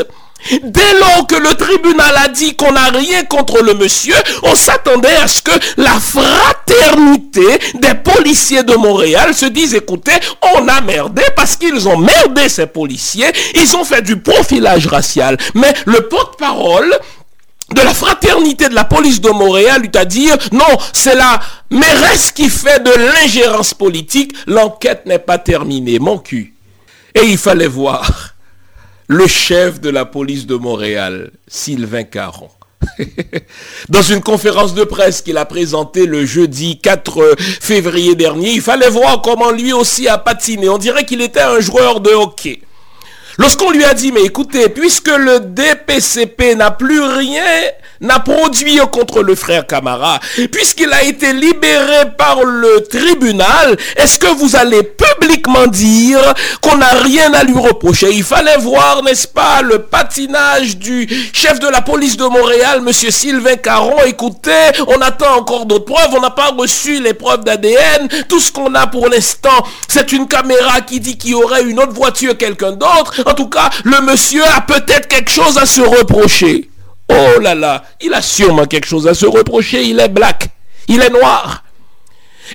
[0.64, 5.16] Dès lors que le tribunal a dit qu'on n'a rien contre le monsieur, on s'attendait
[5.16, 10.14] à ce que la fraternité des policiers de Montréal se dise, écoutez,
[10.56, 15.38] on a merdé parce qu'ils ont merdé ces policiers, ils ont fait du profilage racial.
[15.54, 16.92] Mais le porte-parole
[17.74, 21.40] de la fraternité de la police de Montréal lui à dire, non, c'est la
[21.70, 26.54] mairesse qui fait de l'ingérence politique, l'enquête n'est pas terminée, mon cul.
[27.16, 28.31] Et il fallait voir
[29.12, 32.50] le chef de la police de Montréal, Sylvain Caron.
[33.90, 38.90] Dans une conférence de presse qu'il a présentée le jeudi 4 février dernier, il fallait
[38.90, 40.70] voir comment lui aussi a patiné.
[40.70, 42.62] On dirait qu'il était un joueur de hockey.
[43.42, 47.42] Lorsqu'on lui a dit, mais écoutez, puisque le DPCP n'a plus rien
[48.08, 50.20] à produire contre le frère Camara,
[50.52, 56.20] puisqu'il a été libéré par le tribunal, est-ce que vous allez publiquement dire
[56.62, 58.12] qu'on n'a rien à lui reprocher?
[58.12, 63.10] Il fallait voir, n'est-ce pas, le patinage du chef de la police de Montréal, monsieur
[63.10, 63.98] Sylvain Caron.
[64.06, 68.08] Écoutez, on attend encore d'autres preuves, on n'a pas reçu les preuves d'ADN.
[68.30, 71.80] Tout ce qu'on a pour l'instant, c'est une caméra qui dit qu'il y aurait une
[71.80, 73.24] autre voiture, quelqu'un d'autre.
[73.32, 76.70] En tout cas, le monsieur a peut-être quelque chose à se reprocher.
[77.10, 79.84] Oh là là, il a sûrement quelque chose à se reprocher.
[79.84, 80.50] Il est black,
[80.90, 81.64] il est noir.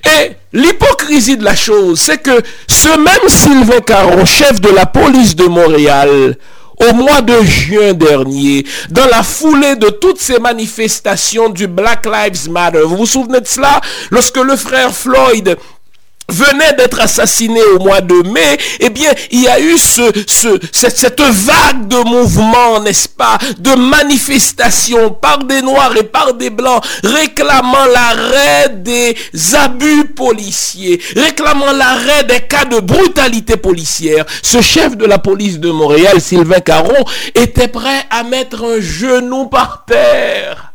[0.05, 5.35] Et l'hypocrisie de la chose, c'est que ce même Sylvain Caron, chef de la police
[5.35, 6.37] de Montréal,
[6.79, 12.51] au mois de juin dernier, dans la foulée de toutes ces manifestations du Black Lives
[12.51, 13.81] Matter, vous vous souvenez de cela?
[14.11, 15.57] Lorsque le frère Floyd
[16.29, 20.59] venait d'être assassiné au mois de mai, eh bien, il y a eu ce, ce,
[20.71, 26.49] cette, cette vague de mouvements, n'est-ce pas, de manifestations par des Noirs et par des
[26.49, 29.15] Blancs, réclamant l'arrêt des
[29.55, 34.25] abus policiers, réclamant l'arrêt des cas de brutalité policière.
[34.41, 37.05] Ce chef de la police de Montréal, Sylvain Caron,
[37.35, 40.66] était prêt à mettre un genou par terre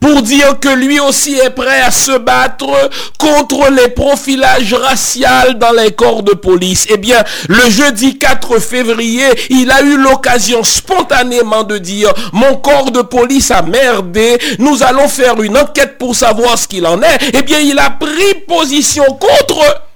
[0.00, 5.72] pour dire que lui aussi est prêt à se battre contre les profilages raciaux dans
[5.72, 6.86] les corps de police.
[6.88, 12.90] Eh bien, le jeudi 4 février, il a eu l'occasion spontanément de dire, mon corps
[12.90, 17.18] de police a merdé, nous allons faire une enquête pour savoir ce qu'il en est.
[17.34, 19.89] Eh bien, il a pris position contre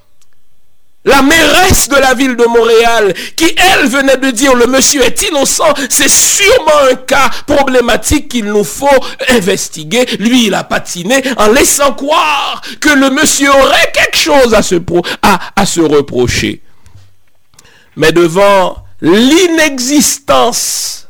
[1.05, 5.29] la mairesse de la ville de Montréal, qui elle venait de dire le monsieur est
[5.29, 8.87] innocent, c'est sûrement un cas problématique qu'il nous faut
[9.29, 10.05] investiguer.
[10.19, 14.75] Lui, il a patiné en laissant croire que le monsieur aurait quelque chose à se,
[15.21, 16.61] à, à se reprocher.
[17.95, 21.04] Mais devant l'inexistence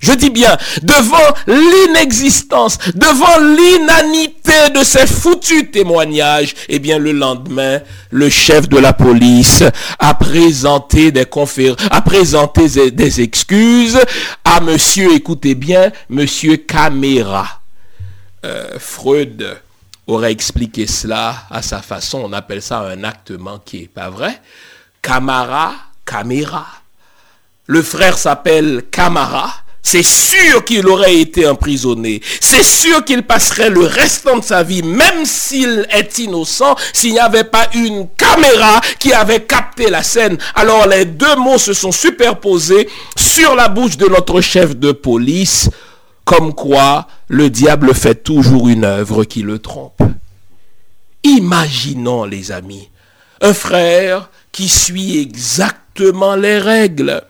[0.00, 7.80] je dis bien, devant l'inexistence, devant l'inanité de ces foutus témoignages, eh bien le lendemain,
[8.10, 9.64] le chef de la police
[9.98, 13.98] a présenté des conférences, a présenté des excuses
[14.44, 17.60] à monsieur, écoutez bien, monsieur Caméra.
[18.44, 19.58] Euh, Freud
[20.06, 24.40] aurait expliqué cela à sa façon, on appelle ça un acte manqué, pas vrai?
[25.02, 25.74] Camara,
[26.04, 26.66] Caméra.
[27.68, 29.54] Le frère s'appelle Camara
[29.90, 32.20] c'est sûr qu'il aurait été emprisonné.
[32.42, 37.18] C'est sûr qu'il passerait le restant de sa vie, même s'il est innocent, s'il n'y
[37.18, 40.36] avait pas une caméra qui avait capté la scène.
[40.54, 45.70] Alors les deux mots se sont superposés sur la bouche de notre chef de police,
[46.26, 50.02] comme quoi le diable fait toujours une œuvre qui le trompe.
[51.24, 52.90] Imaginons, les amis,
[53.40, 57.22] un frère qui suit exactement les règles.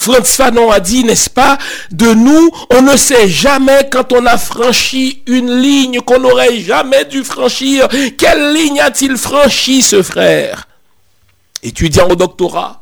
[0.00, 1.58] Franz Fanon a dit, n'est-ce pas,
[1.90, 7.04] de nous, on ne sait jamais quand on a franchi une ligne qu'on n'aurait jamais
[7.04, 7.86] dû franchir.
[8.16, 10.66] Quelle ligne a-t-il franchi, ce frère?
[11.62, 12.79] Étudiant au doctorat,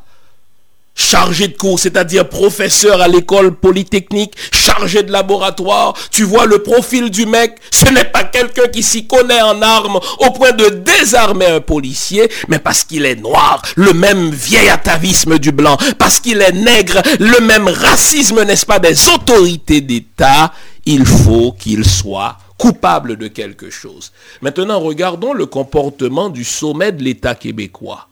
[0.95, 5.93] chargé de cours, c'est-à-dire professeur à l'école polytechnique, chargé de laboratoire.
[6.11, 9.99] Tu vois le profil du mec, ce n'est pas quelqu'un qui s'y connaît en armes
[10.19, 15.39] au point de désarmer un policier, mais parce qu'il est noir, le même vieil atavisme
[15.39, 20.53] du blanc, parce qu'il est nègre, le même racisme, n'est-ce pas, des autorités d'État,
[20.85, 24.11] il faut qu'il soit coupable de quelque chose.
[24.41, 28.08] Maintenant, regardons le comportement du sommet de l'État québécois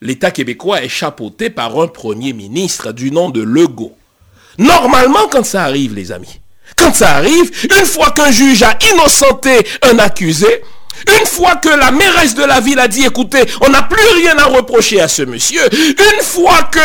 [0.00, 3.96] l'État québécois est chapeauté par un premier ministre du nom de Legault.
[4.58, 6.40] Normalement, quand ça arrive, les amis,
[6.76, 10.62] quand ça arrive, une fois qu'un juge a innocenté un accusé,
[11.20, 14.36] une fois que la mairesse de la ville a dit, écoutez, on n'a plus rien
[14.38, 16.80] à reprocher à ce monsieur, une fois que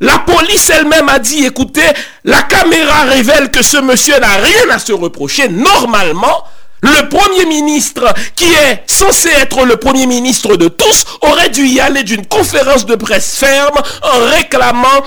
[0.00, 1.86] la police elle-même a dit, écoutez,
[2.24, 6.44] la caméra révèle que ce monsieur n'a rien à se reprocher, normalement,
[6.82, 11.80] le Premier ministre, qui est censé être le Premier ministre de tous, aurait dû y
[11.80, 15.04] aller d'une conférence de presse ferme en réclamant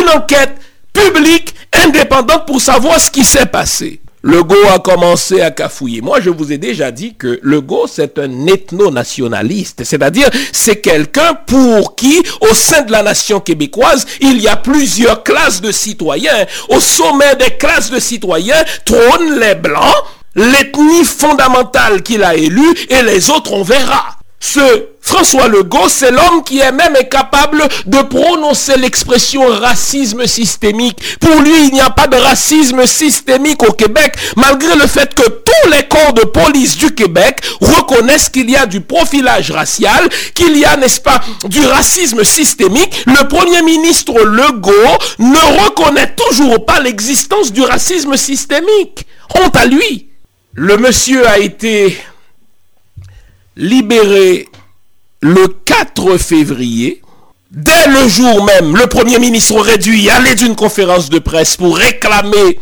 [0.00, 0.54] une enquête
[0.92, 1.54] publique
[1.84, 4.00] indépendante pour savoir ce qui s'est passé.
[4.26, 6.00] Le Go a commencé à cafouiller.
[6.00, 9.84] Moi, je vous ai déjà dit que le Go, c'est un ethno-nationaliste.
[9.84, 15.24] C'est-à-dire, c'est quelqu'un pour qui, au sein de la nation québécoise, il y a plusieurs
[15.24, 16.46] classes de citoyens.
[16.70, 19.94] Au sommet des classes de citoyens trônent les Blancs,
[20.34, 24.18] l'ethnie fondamentale qu'il a élue et les autres, on verra.
[24.40, 24.60] Ce
[25.00, 30.98] François Legault, c'est l'homme qui est même capable de prononcer l'expression racisme systémique.
[31.18, 35.22] Pour lui, il n'y a pas de racisme systémique au Québec, malgré le fait que
[35.22, 40.58] tous les corps de police du Québec reconnaissent qu'il y a du profilage racial, qu'il
[40.58, 43.04] y a, n'est-ce pas, du racisme systémique.
[43.06, 49.06] Le Premier ministre Legault ne reconnaît toujours pas l'existence du racisme systémique.
[49.34, 50.13] Honte à lui.
[50.56, 51.96] Le monsieur a été
[53.56, 54.48] libéré
[55.20, 57.02] le 4 février.
[57.50, 61.76] Dès le jour même, le Premier ministre aurait dû aller d'une conférence de presse pour
[61.76, 62.60] réclamer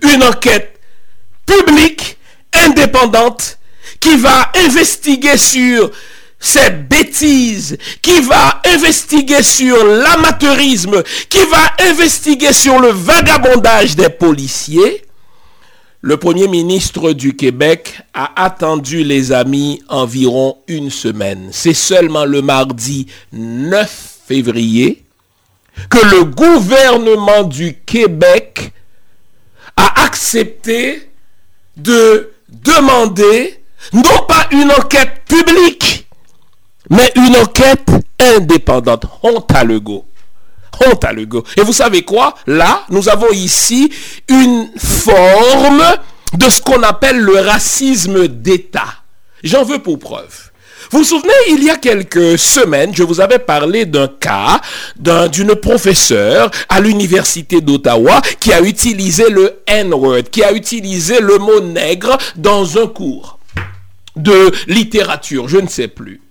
[0.00, 0.80] une enquête
[1.44, 2.16] publique,
[2.54, 3.58] indépendante,
[4.00, 5.90] qui va investiguer sur
[6.40, 15.02] ces bêtises, qui va investiguer sur l'amateurisme, qui va investiguer sur le vagabondage des policiers
[16.00, 21.48] le Premier ministre du Québec a attendu les amis environ une semaine.
[21.50, 25.04] C'est seulement le mardi 9 février
[25.90, 28.72] que le gouvernement du Québec
[29.76, 31.10] a accepté
[31.76, 33.60] de demander
[33.92, 36.06] non pas une enquête publique,
[36.90, 37.90] mais une enquête
[38.20, 39.04] indépendante.
[39.22, 39.64] Honte à.
[40.84, 41.44] Honte à Legault.
[41.56, 42.34] Et vous savez quoi?
[42.46, 43.90] Là, nous avons ici
[44.28, 45.82] une forme
[46.34, 48.94] de ce qu'on appelle le racisme d'État.
[49.42, 50.50] J'en veux pour preuve.
[50.90, 54.60] Vous vous souvenez, il y a quelques semaines, je vous avais parlé d'un cas
[54.96, 61.60] d'une professeure à l'université d'Ottawa qui a utilisé le N-word, qui a utilisé le mot
[61.60, 63.38] nègre dans un cours
[64.16, 66.22] de littérature, je ne sais plus.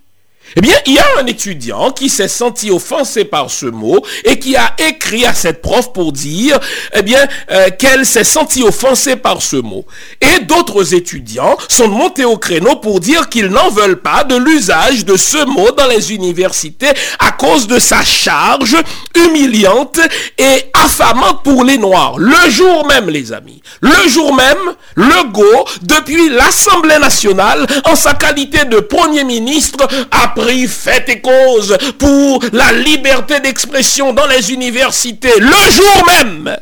[0.56, 4.38] Eh bien, il y a un étudiant qui s'est senti offensé par ce mot et
[4.38, 6.58] qui a écrit à cette prof pour dire,
[6.94, 9.84] eh bien, euh, qu'elle s'est sentie offensée par ce mot.
[10.20, 15.04] Et d'autres étudiants sont montés au créneau pour dire qu'ils n'en veulent pas de l'usage
[15.04, 18.76] de ce mot dans les universités à cause de sa charge
[19.16, 19.98] humiliante
[20.38, 22.18] et affamante pour les Noirs.
[22.18, 25.44] Le jour même, les amis, le jour même, le GO,
[25.82, 32.44] depuis l'Assemblée nationale, en sa qualité de Premier ministre, a pris fait et cause pour
[32.52, 36.56] la liberté d'expression dans les universités le jour même.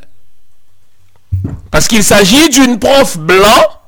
[1.71, 3.83] Parce qu'il s'agit d'une prof blanc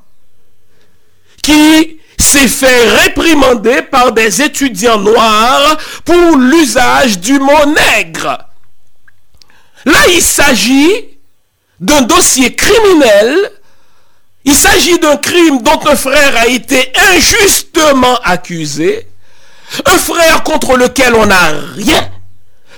[1.41, 8.37] qui s'est fait réprimander par des étudiants noirs pour l'usage du mot nègre.
[9.85, 11.17] Là, il s'agit
[11.79, 13.51] d'un dossier criminel.
[14.45, 19.07] Il s'agit d'un crime dont un frère a été injustement accusé.
[19.85, 22.09] Un frère contre lequel on n'a rien.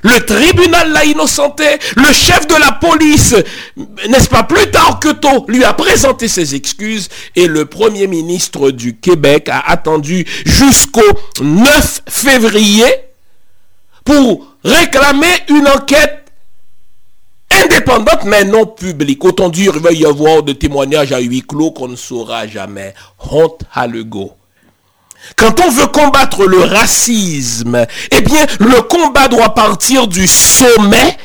[0.03, 1.65] Le tribunal l'a innocenté.
[1.95, 3.35] Le chef de la police,
[4.09, 7.09] n'est-ce pas, plus tard que tôt, lui a présenté ses excuses.
[7.35, 11.01] Et le premier ministre du Québec a attendu jusqu'au
[11.41, 12.85] 9 février
[14.03, 16.17] pour réclamer une enquête
[17.63, 19.23] indépendante mais non publique.
[19.23, 22.93] Autant dire, il va y avoir de témoignages à huis clos qu'on ne saura jamais.
[23.19, 24.33] Honte à l'ego.
[25.35, 31.17] Quand on veut combattre le racisme, eh bien, le combat doit partir du sommet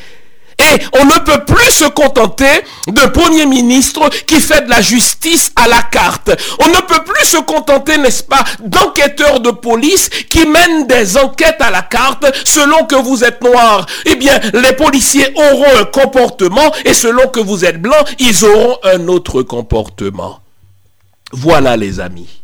[0.59, 5.51] et on ne peut plus se contenter d'un Premier ministre qui fait de la justice
[5.55, 6.31] à la carte.
[6.59, 11.61] On ne peut plus se contenter, n'est-ce pas, d'enquêteurs de police qui mènent des enquêtes
[11.61, 13.85] à la carte selon que vous êtes noir.
[14.05, 18.79] Eh bien, les policiers auront un comportement et selon que vous êtes blanc, ils auront
[18.83, 20.39] un autre comportement.
[21.33, 22.41] Voilà les amis,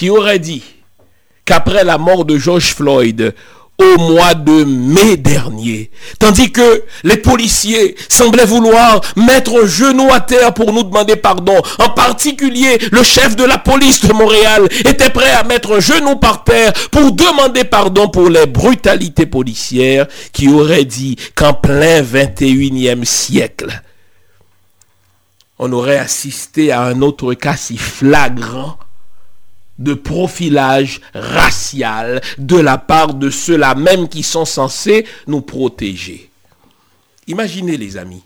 [0.00, 0.62] qui aurait dit
[1.44, 3.34] qu'après la mort de George Floyd,
[3.76, 5.90] au mois de mai dernier.
[6.18, 11.60] Tandis que les policiers semblaient vouloir mettre un genou à terre pour nous demander pardon.
[11.78, 16.16] En particulier, le chef de la police de Montréal était prêt à mettre un genou
[16.16, 23.04] par terre pour demander pardon pour les brutalités policières qui auraient dit qu'en plein 21e
[23.04, 23.82] siècle,
[25.58, 28.78] on aurait assisté à un autre cas si flagrant
[29.80, 36.30] de profilage racial de la part de ceux-là même qui sont censés nous protéger.
[37.26, 38.22] Imaginez les amis,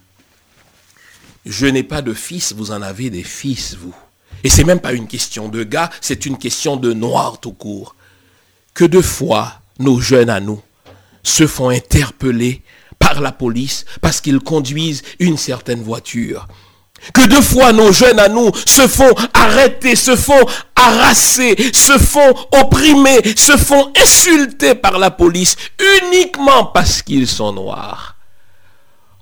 [1.46, 3.94] je n'ai pas de fils, vous en avez des fils, vous.
[4.42, 7.94] Et c'est même pas une question de gars, c'est une question de noir tout court.
[8.74, 10.60] Que de fois nos jeunes à nous
[11.22, 12.62] se font interpeller
[12.98, 16.48] par la police parce qu'ils conduisent une certaine voiture
[17.12, 20.44] que deux fois nos jeunes à nous se font arrêter, se font
[20.74, 25.56] harasser, se font opprimer, se font insulter par la police
[26.02, 28.16] uniquement parce qu'ils sont noirs.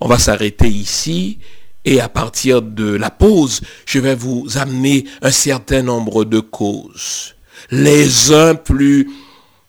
[0.01, 1.39] On va s'arrêter ici
[1.85, 7.35] et à partir de la pause, je vais vous amener un certain nombre de causes.
[7.71, 9.11] Les uns plus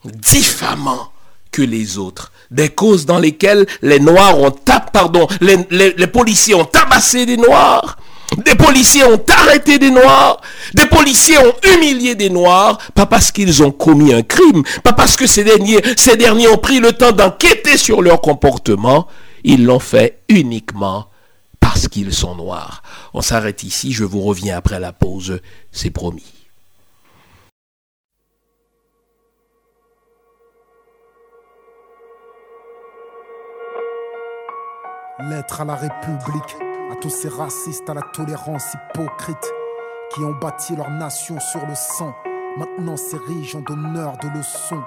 [0.04, 1.12] diffamants
[1.50, 2.32] que les autres.
[2.50, 7.96] Des causes dans lesquelles les noirs ont pardon, les, les policiers ont tabassé des noirs,
[8.44, 10.40] des policiers ont arrêté des Noirs.
[10.74, 12.78] Des policiers ont humilié des Noirs.
[12.94, 14.62] Pas parce qu'ils ont commis un crime.
[14.82, 19.06] Pas parce que ces derniers, ces derniers ont pris le temps d'enquêter sur leur comportement.
[19.44, 21.08] Ils l'ont fait uniquement
[21.60, 22.82] parce qu'ils sont Noirs.
[23.12, 23.92] On s'arrête ici.
[23.92, 25.40] Je vous reviens après la pause.
[25.70, 26.24] C'est promis.
[35.20, 39.52] Lettre à la République à tous ces racistes à la tolérance hypocrite
[40.12, 42.14] qui ont bâti leur nation sur le sang,
[42.56, 44.82] maintenant s'érigent en donneurs de leçons,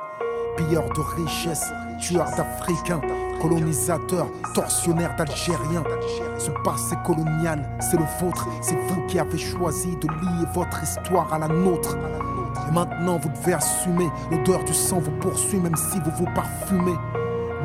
[0.56, 3.02] pilleurs de richesses, tueurs d'Africains,
[3.42, 5.84] colonisateurs, tortionnaires d'Algériens.
[6.38, 11.34] Ce passé colonial, c'est le vôtre, c'est vous qui avez choisi de lier votre histoire
[11.34, 11.98] à la nôtre.
[12.70, 16.96] Et maintenant vous devez assumer, l'odeur du sang vous poursuit même si vous vous parfumez.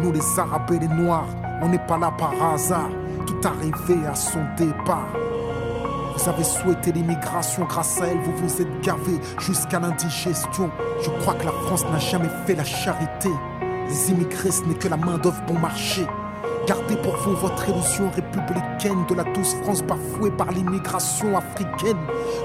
[0.03, 1.28] Nous les Arabes et les Noirs,
[1.61, 2.90] on n'est pas là par hasard
[3.26, 5.08] tout arrivé à son départ.
[6.16, 10.70] Vous avez souhaité l'immigration, grâce à elle, vous vous êtes gavé jusqu'à l'indigestion.
[11.00, 13.30] Je crois que la France n'a jamais fait la charité.
[13.88, 16.06] Les immigrés, ce n'est que la main-d'œuvre bon marché.
[16.66, 21.98] Gardez pour vous votre illusion républicaine de la douce France bafouée par l'immigration africaine.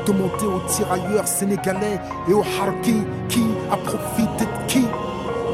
[0.08, 4.86] Demandez aux tirailleurs sénégalais et aux harkis qui a profité de qui.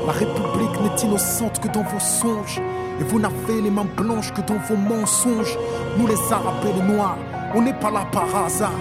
[0.06, 2.62] La République n'est innocente que dans vos songes.
[3.00, 5.58] Et vous n'avez les mains blanches que dans vos mensonges.
[5.98, 7.18] Nous les Arabes et Noirs,
[7.56, 8.72] on n'est pas là par hasard.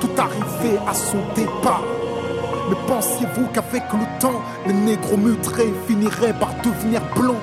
[0.00, 1.82] Tout arrivé à son départ.
[2.68, 7.36] Mais pensiez-vous qu'avec le temps, les négros mutrés finiraient par devenir blancs?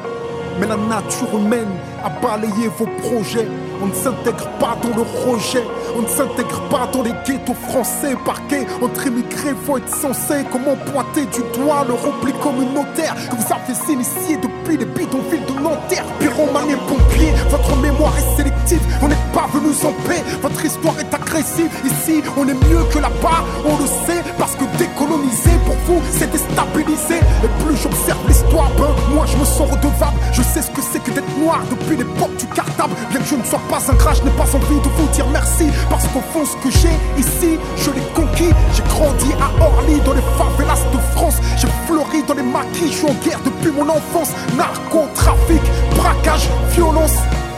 [0.59, 1.69] Mais la nature humaine
[2.03, 3.47] a balayé vos projets.
[3.81, 5.63] On ne s'intègre pas dans le rejet.
[5.97, 8.65] On ne s'intègre pas dans les ghettos français parqués.
[8.81, 10.45] Entre immigrés, faut être censé.
[10.51, 15.61] Comment pointer du doigt le repli communautaire que vous avez initié depuis les bidonvilles de
[15.61, 16.05] Nanterre.
[16.19, 18.81] Pyromane et pompier, votre mémoire est sélective.
[19.01, 20.23] On n'est pas venus en paix.
[20.41, 21.69] Votre histoire est agressive.
[21.85, 23.43] Ici, on est mieux que là-bas.
[23.65, 27.19] On le sait parce que décoloniser pour vous, c'est déstabiliser.
[27.43, 30.17] Et plus j'observe l'histoire, ben, moi je me sens redevable.
[30.33, 32.93] Je sais ce que c'est que d'être noir depuis l'époque du cartable.
[33.09, 35.27] Bien que je ne sois pas un crash, je n'ai pas envie de vous dire
[35.31, 35.65] merci.
[35.89, 38.51] Parce qu'au fond, ce que j'ai ici, je l'ai conquis.
[38.73, 41.37] J'ai grandi à Orly, dans les favelas de France.
[41.57, 44.31] J'ai fleuri dans les maquis, je suis en guerre depuis mon enfance.
[44.57, 45.61] Narcotrafic,
[45.95, 47.15] braquage, violence,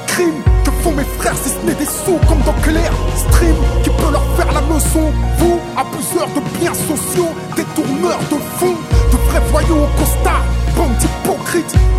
[0.08, 0.42] crime.
[0.64, 4.12] Que font mes frères si ce n'est des sous comme dans Claire Stream qui peut
[4.12, 5.12] leur faire la leçon.
[5.38, 8.78] Vous, abuseurs de biens sociaux, détourneurs de fonds,
[9.12, 10.44] de vrais voyous au costard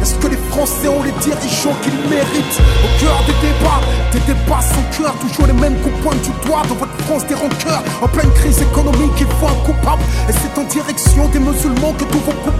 [0.02, 2.60] Est-ce que les Français ont les dirigeants qu'ils méritent?
[2.82, 3.80] Au cœur des débats,
[4.10, 7.34] des débats sans cœur, toujours les mêmes qu'on pointe du doigt dans votre France des
[7.34, 7.82] rancœurs.
[8.00, 10.02] En pleine crise économique, il faut un coupable.
[10.28, 12.52] Et c'est en direction des musulmans que tous vos coups.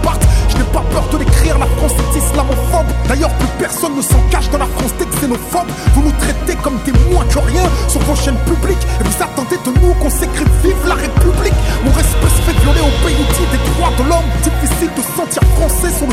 [0.49, 2.91] Je n'ai pas peur de l'écrire, la France est islamophobe.
[3.07, 5.71] D'ailleurs, plus personne ne s'en cache dans la France des xénophobes.
[5.95, 8.85] Vous nous traitez comme des moins que rien sur vos chaînes publiques.
[9.01, 11.57] Et vous attendez de nous qu'on s'écrit vive la République.
[11.83, 14.23] Mon respect se fait violer au pays des droits de l'homme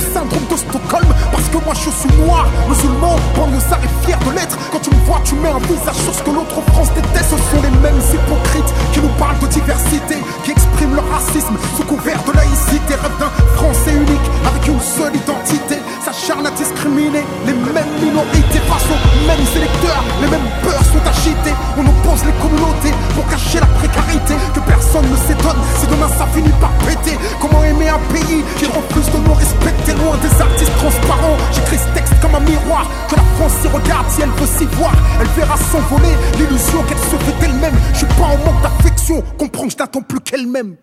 [0.01, 4.57] syndrome de Stockholm Parce que moi je suis noir, musulman, banlieusard et fier de l'être.
[4.73, 7.31] Quand tu me vois tu mets un visage sur ce que l'autre France déteste.
[7.31, 11.85] Ce sont les mêmes hypocrites qui nous parlent de diversité Qui expriment leur racisme sous
[11.85, 12.95] couvert de laïcité.
[12.95, 14.27] Rêve d'un français unique
[14.71, 20.51] qu'une seule identité s'acharne à discriminer les mêmes minorités face aux mêmes électeurs, les mêmes
[20.63, 21.57] peurs sont agitées.
[21.77, 26.27] On oppose les communautés pour cacher la précarité que personne ne s'étonne si demain ça
[26.35, 27.19] finit par péter.
[27.41, 31.37] Comment aimer un pays qui refuse de nous respecter loin des artistes transparents?
[31.53, 34.67] J'écris ce texte comme un miroir que la France s'y regarde si elle veut s'y
[34.79, 34.95] voir.
[35.21, 37.75] Elle verra s'envoler l'illusion qu'elle se fait elle-même.
[37.93, 40.77] Je suis pas en manque d'affection, comprends, je n'attends plus qu'elle-même.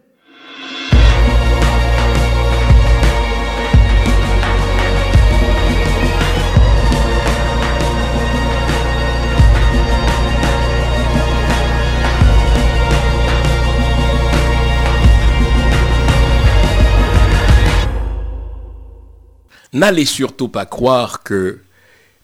[19.77, 21.59] N'allez surtout pas croire que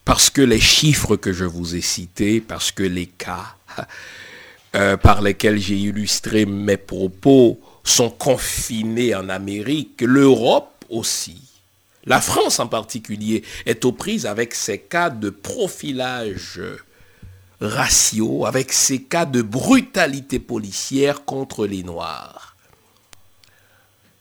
[0.04, 3.54] parce que les chiffres que je vous ai cités, parce que les cas
[4.74, 11.40] euh, par lesquels j'ai illustré mes propos sont confinés en Amérique, l'Europe aussi,
[12.06, 16.60] la France en particulier, est aux prises avec ces cas de profilage
[17.60, 22.53] raciaux, avec ces cas de brutalité policière contre les Noirs.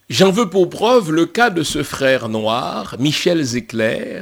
[0.10, 4.22] J'en veux pour preuve le cas de ce frère noir, Michel Zecler,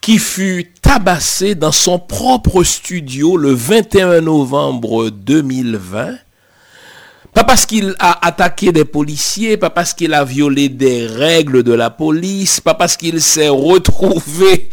[0.00, 6.16] qui fut tabassé dans son propre studio le 21 novembre 2020.
[7.34, 11.74] Pas parce qu'il a attaqué des policiers, pas parce qu'il a violé des règles de
[11.74, 14.70] la police, pas parce qu'il s'est retrouvé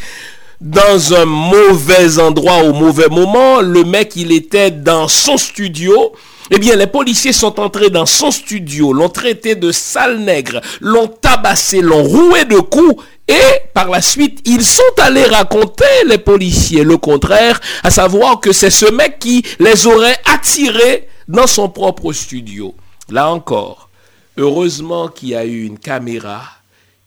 [0.62, 3.60] dans un mauvais endroit au mauvais moment.
[3.60, 6.14] Le mec, il était dans son studio.
[6.52, 11.08] Eh bien, les policiers sont entrés dans son studio, l'ont traité de sale nègre, l'ont
[11.08, 16.84] tabassé, l'ont roué de coups et par la suite, ils sont allés raconter, les policiers,
[16.84, 22.14] le contraire, à savoir que c'est ce mec qui les aurait attirés dans son propre
[22.14, 22.76] studio.
[23.10, 23.90] Là encore,
[24.38, 26.44] heureusement qu'il y a eu une caméra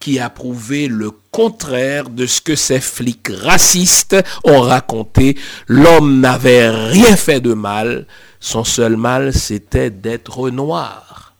[0.01, 5.37] qui a prouvé le contraire de ce que ces flics racistes ont raconté.
[5.67, 8.07] L'homme n'avait rien fait de mal.
[8.41, 11.35] Son seul mal, c'était d'être noir.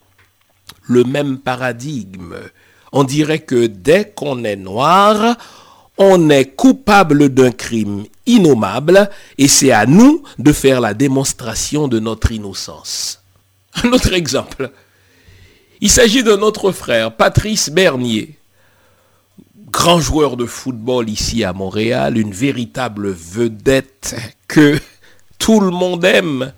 [0.83, 2.37] Le même paradigme
[2.93, 5.37] on dirait que dès qu'on est noir,
[5.97, 11.99] on est coupable d'un crime innommable et c'est à nous de faire la démonstration de
[11.99, 13.23] notre innocence.
[13.83, 14.71] Un autre exemple.
[15.81, 18.37] Il s'agit de notre frère, Patrice Bernier,
[19.71, 24.17] grand joueur de football ici à Montréal, une véritable vedette
[24.49, 24.81] que
[25.39, 26.53] tout le monde aime.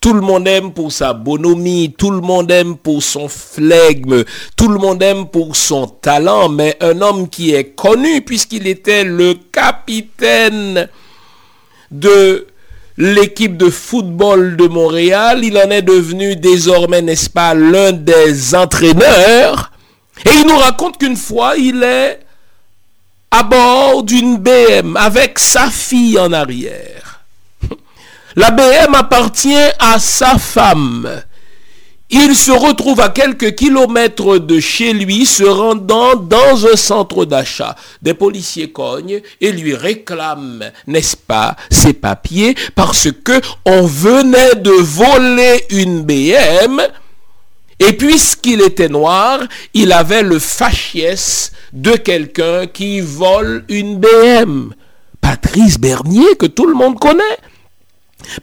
[0.00, 4.24] Tout le monde aime pour sa bonhomie, tout le monde aime pour son flegme,
[4.56, 9.04] tout le monde aime pour son talent, mais un homme qui est connu puisqu'il était
[9.04, 10.88] le capitaine
[11.90, 12.46] de
[12.96, 19.70] l'équipe de football de Montréal, il en est devenu désormais, n'est-ce pas, l'un des entraîneurs,
[20.24, 22.20] et il nous raconte qu'une fois, il est
[23.30, 27.09] à bord d'une BM avec sa fille en arrière.
[28.36, 31.22] La BM appartient à sa femme.
[32.12, 37.76] Il se retrouve à quelques kilomètres de chez lui, se rendant dans un centre d'achat.
[38.02, 44.72] Des policiers cognent et lui réclament, n'est-ce pas, ses papiers parce que on venait de
[44.72, 46.82] voler une BM.
[47.78, 49.40] Et puisqu'il était noir,
[49.72, 54.74] il avait le faciès de quelqu'un qui vole une BM.
[55.20, 57.38] Patrice Bernier, que tout le monde connaît.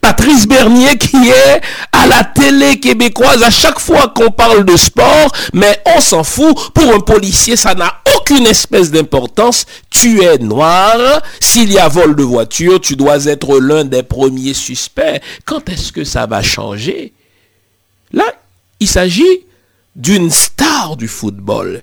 [0.02, 1.62] Patrice Bernier qui est
[1.92, 6.56] à la télé québécoise à chaque fois qu'on parle de sport, mais on s'en fout.
[6.74, 9.66] Pour un policier, ça n'a aucune espèce d'importance.
[9.90, 11.22] Tu es noir.
[11.40, 15.22] S'il y a vol de voiture, tu dois être l'un des premiers suspects.
[15.46, 17.14] Quand est-ce que ça va changer?
[18.12, 18.26] Là,
[18.80, 19.46] il s'agit
[19.96, 21.82] d'une star du football.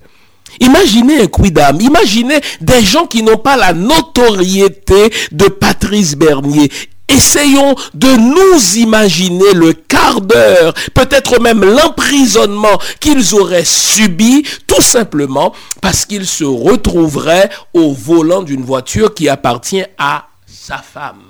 [0.60, 6.70] Imaginez un quidam, imaginez des gens qui n'ont pas la notoriété de Patrice Bernier.
[7.08, 15.54] Essayons de nous imaginer le quart d'heure, peut-être même l'emprisonnement qu'ils auraient subi, tout simplement
[15.82, 21.24] parce qu'ils se retrouveraient au volant d'une voiture qui appartient à sa femme.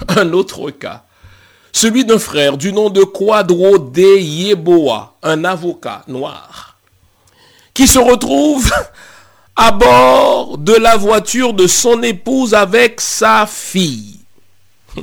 [0.08, 1.04] Un autre cas,
[1.72, 6.76] celui d'un frère du nom de Quadro de Yeboa, un avocat noir,
[7.74, 8.70] qui se retrouve
[9.58, 14.20] à bord de la voiture de son épouse avec sa fille.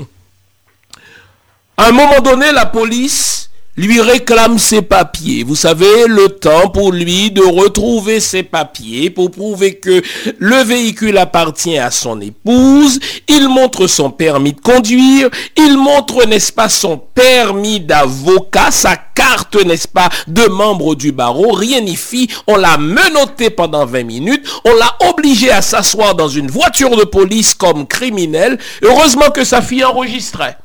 [1.78, 5.44] À un moment donné, la police lui réclame ses papiers.
[5.44, 10.02] Vous savez, le temps pour lui de retrouver ses papiers pour prouver que
[10.38, 13.00] le véhicule appartient à son épouse.
[13.28, 15.30] Il montre son permis de conduire.
[15.58, 21.52] Il montre, n'est-ce pas, son permis d'avocat, sa carte, n'est-ce pas, de membre du barreau.
[21.52, 22.30] Rien n'y fit.
[22.48, 24.48] On l'a menotté pendant 20 minutes.
[24.66, 28.58] On l'a obligé à s'asseoir dans une voiture de police comme criminel.
[28.82, 30.58] Heureusement que sa fille enregistrait.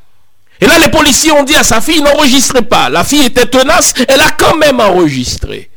[0.61, 2.91] Et là, les policiers ont dit à sa fille, n'enregistrez pas.
[2.91, 5.71] La fille était tenace, elle a quand même enregistré.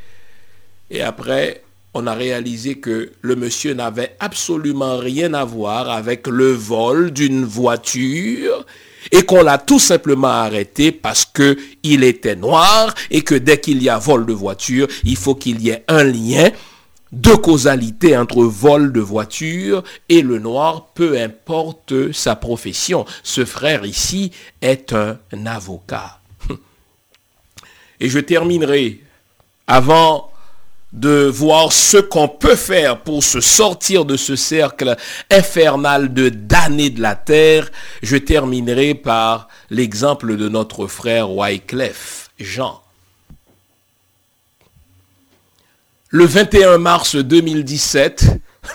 [0.91, 1.63] Et après,
[1.93, 7.45] on a réalisé que le monsieur n'avait absolument rien à voir avec le vol d'une
[7.45, 8.65] voiture
[9.11, 13.81] et qu'on l'a tout simplement arrêté parce que il était noir et que dès qu'il
[13.83, 16.49] y a vol de voiture, il faut qu'il y ait un lien
[17.13, 23.05] de causalité entre vol de voiture et le noir, peu importe sa profession.
[23.21, 26.19] Ce frère ici est un avocat.
[27.99, 29.01] Et je terminerai
[29.67, 30.31] avant
[30.91, 34.95] de voir ce qu'on peut faire pour se sortir de ce cercle
[35.31, 37.69] infernal de damnés de la terre,
[38.03, 42.82] je terminerai par l'exemple de notre frère Wyclef, Jean.
[46.15, 48.25] Le 21 mars 2017,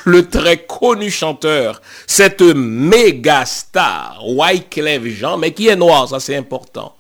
[0.06, 6.34] le très connu chanteur, cette méga star, Wyclef Jean, mais qui est noir, ça c'est
[6.34, 6.96] important,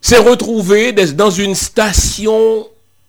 [0.00, 2.66] s'est retrouvé dans une station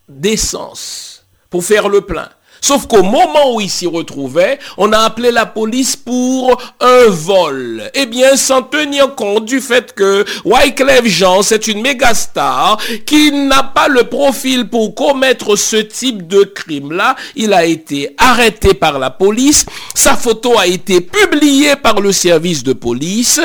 [0.10, 2.28] d'essence pour faire le plein.
[2.62, 7.90] Sauf qu'au moment où il s'y retrouvait, on a appelé la police pour un vol.
[7.94, 13.32] Eh bien, sans tenir compte du fait que Wyclef Jean, c'est une méga star qui
[13.32, 19.00] n'a pas le profil pour commettre ce type de crime-là, il a été arrêté par
[19.00, 19.66] la police.
[19.94, 23.42] Sa photo a été publiée par le service de police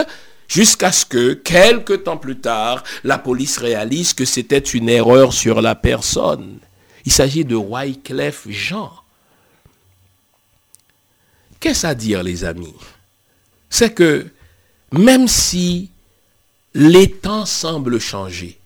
[0.49, 5.63] jusqu'à ce que, quelque temps plus tard, la police réalise que c'était une erreur sur
[5.63, 6.59] la personne.
[7.05, 8.91] Il s'agit de Wyclef Jean.
[11.63, 12.75] Qu'est-ce à dire, les amis?
[13.71, 14.27] C'est que
[14.91, 15.91] même si
[16.75, 18.59] les temps semblent changer,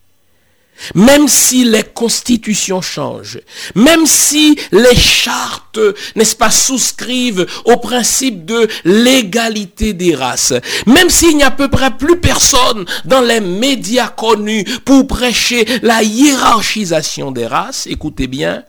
[0.94, 3.40] même si les constitutions changent,
[3.74, 5.78] même si les chartes,
[6.14, 10.54] n'est-ce pas, souscrivent au principe de l'égalité des races,
[10.86, 15.66] même s'il n'y a à peu près plus personne dans les médias connus pour prêcher
[15.82, 18.64] la hiérarchisation des races, écoutez bien,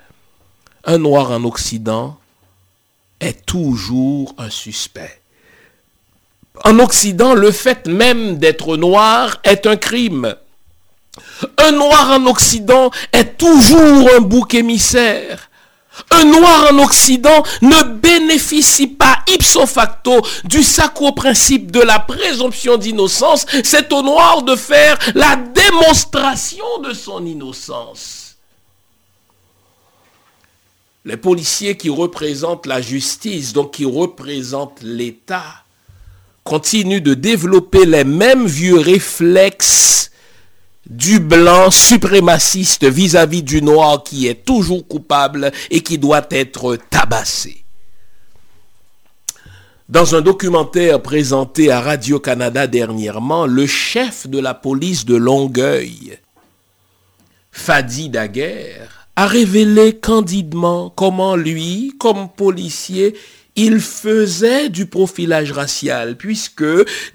[0.84, 2.18] un noir en Occident
[3.20, 5.22] est toujours un suspect.
[6.64, 10.36] En Occident, le fait même d'être noir est un crime.
[11.58, 15.50] Un noir en Occident est toujours un bouc émissaire.
[16.12, 22.78] Un noir en Occident ne bénéficie pas ipso facto du sacro principe de la présomption
[22.78, 23.46] d'innocence.
[23.64, 28.27] C'est au noir de faire la démonstration de son innocence.
[31.08, 35.64] Les policiers qui représentent la justice, donc qui représentent l'État,
[36.44, 40.12] continuent de développer les mêmes vieux réflexes
[40.90, 47.64] du blanc suprémaciste vis-à-vis du noir qui est toujours coupable et qui doit être tabassé.
[49.88, 56.20] Dans un documentaire présenté à Radio-Canada dernièrement, le chef de la police de Longueuil,
[57.54, 63.16] Fadi Daguerre, a révélé candidement comment lui, comme policier,
[63.56, 66.64] il faisait du profilage racial, puisque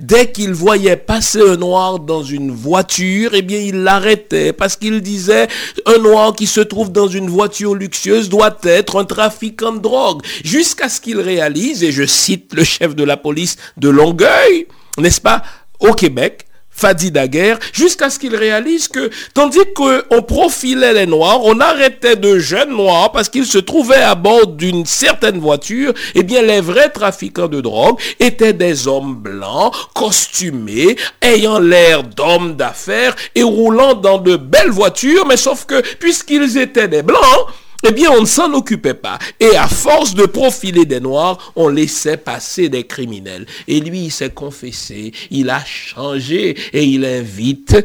[0.00, 5.00] dès qu'il voyait passer un noir dans une voiture, eh bien, il l'arrêtait, parce qu'il
[5.00, 5.46] disait,
[5.86, 10.22] un noir qui se trouve dans une voiture luxueuse doit être un trafiquant de drogue,
[10.42, 14.66] jusqu'à ce qu'il réalise, et je cite le chef de la police de Longueuil,
[14.98, 15.44] n'est-ce pas,
[15.78, 16.46] au Québec,
[16.82, 22.40] Fadi Daguerre, jusqu'à ce qu'il réalise que, tandis qu'on profilait les Noirs, on arrêtait de
[22.40, 26.88] jeunes Noirs parce qu'ils se trouvaient à bord d'une certaine voiture, eh bien, les vrais
[26.88, 34.18] trafiquants de drogue étaient des hommes blancs, costumés, ayant l'air d'hommes d'affaires et roulant dans
[34.18, 37.46] de belles voitures, mais sauf que, puisqu'ils étaient des blancs,
[37.82, 39.18] eh bien, on ne s'en occupait pas.
[39.40, 43.46] Et à force de profiler des Noirs, on laissait passer des criminels.
[43.66, 47.84] Et lui, il s'est confessé, il a changé et il invite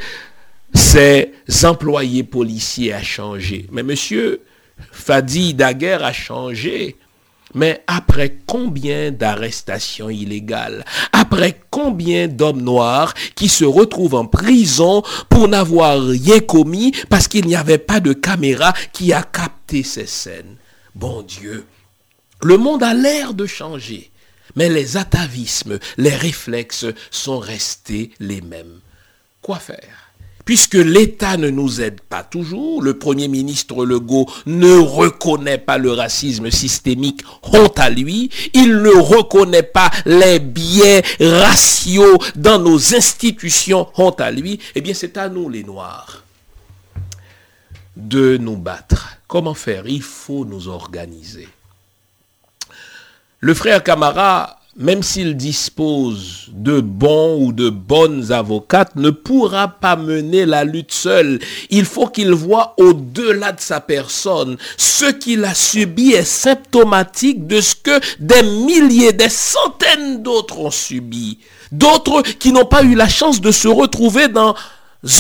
[0.74, 1.32] ses
[1.64, 3.68] employés policiers à changer.
[3.72, 4.42] Mais monsieur
[4.92, 6.96] Fadi Daguerre a changé.
[7.58, 10.86] Mais après combien d'arrestations illégales?
[11.12, 17.48] Après combien d'hommes noirs qui se retrouvent en prison pour n'avoir rien commis parce qu'il
[17.48, 20.58] n'y avait pas de caméra qui a capté ces scènes?
[20.94, 21.66] Bon Dieu,
[22.44, 24.12] le monde a l'air de changer,
[24.56, 28.82] mais les atavismes, les réflexes sont restés les mêmes.
[29.42, 30.07] Quoi faire?
[30.48, 35.92] Puisque l'État ne nous aide pas toujours, le Premier ministre Legault ne reconnaît pas le
[35.92, 43.90] racisme systémique, honte à lui, il ne reconnaît pas les biais raciaux dans nos institutions,
[43.98, 46.24] honte à lui, eh bien c'est à nous les Noirs
[47.98, 49.18] de nous battre.
[49.28, 49.86] Comment faire?
[49.86, 51.50] Il faut nous organiser.
[53.42, 59.96] Le frère Camara même s'il dispose de bons ou de bonnes avocates, ne pourra pas
[59.96, 61.40] mener la lutte seul.
[61.72, 64.58] Il faut qu'il voit au-delà de sa personne.
[64.78, 70.72] Ce qu'il a subi est symptomatique de ce que des milliers, des centaines d'autres ont
[70.72, 71.40] subi.
[71.72, 74.54] D'autres qui n'ont pas eu la chance de se retrouver dans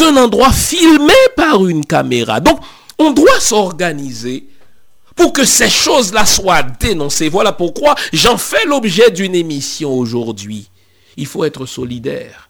[0.03, 2.39] un endroit filmé par une caméra.
[2.39, 2.59] Donc,
[2.99, 4.47] on doit s'organiser
[5.17, 7.27] pour que ces choses-là soient dénoncées.
[7.27, 10.69] Voilà pourquoi j'en fais l'objet d'une émission aujourd'hui.
[11.17, 12.46] Il faut être solidaire.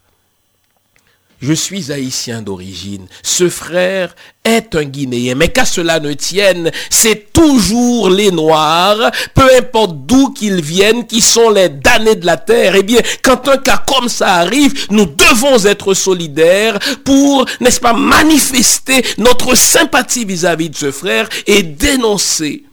[1.40, 3.06] Je suis haïtien d'origine.
[3.22, 5.36] Ce frère est un Guinéen.
[5.36, 11.20] Mais qu'à cela ne tienne, c'est toujours les Noirs, peu importe d'où qu'ils viennent, qui
[11.20, 12.74] sont les damnés de la terre.
[12.74, 17.92] Eh bien, quand un cas comme ça arrive, nous devons être solidaires pour, n'est-ce pas,
[17.92, 22.64] manifester notre sympathie vis-à-vis -vis de ce frère et dénoncer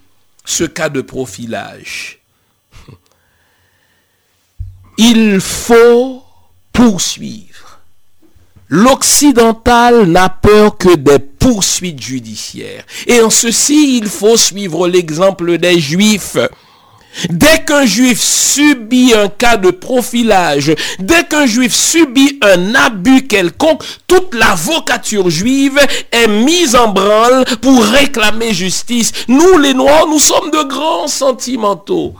[0.43, 2.19] ce cas de profilage.
[4.97, 6.23] Il faut
[6.71, 7.54] poursuivre
[8.69, 12.83] L'occidental n'a peur que des poursuites judiciaires.
[13.05, 16.37] Et en ceci, il faut suivre l'exemple des juifs.
[17.29, 23.83] Dès qu'un juif subit un cas de profilage, dès qu'un juif subit un abus quelconque,
[24.07, 25.79] toute l'avocature juive
[26.11, 29.13] est mise en branle pour réclamer justice.
[29.29, 32.15] Nous, les Noirs, nous sommes de grands sentimentaux.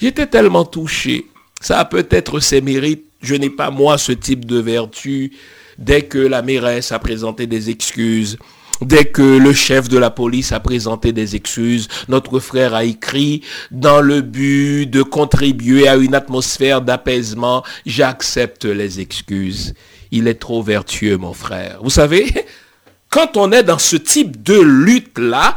[0.00, 1.26] J'étais tellement touché.
[1.60, 3.04] Ça a peut-être ses mérites.
[3.20, 5.32] Je n'ai pas, moi, ce type de vertu
[5.78, 8.36] dès que la mairesse a présenté des excuses,
[8.82, 13.42] dès que le chef de la police a présenté des excuses, notre frère a écrit
[13.70, 19.74] dans le but de contribuer à une atmosphère d'apaisement, j'accepte les excuses.
[20.10, 21.78] Il est trop vertueux, mon frère.
[21.82, 22.46] Vous savez,
[23.10, 25.56] quand on est dans ce type de lutte-là,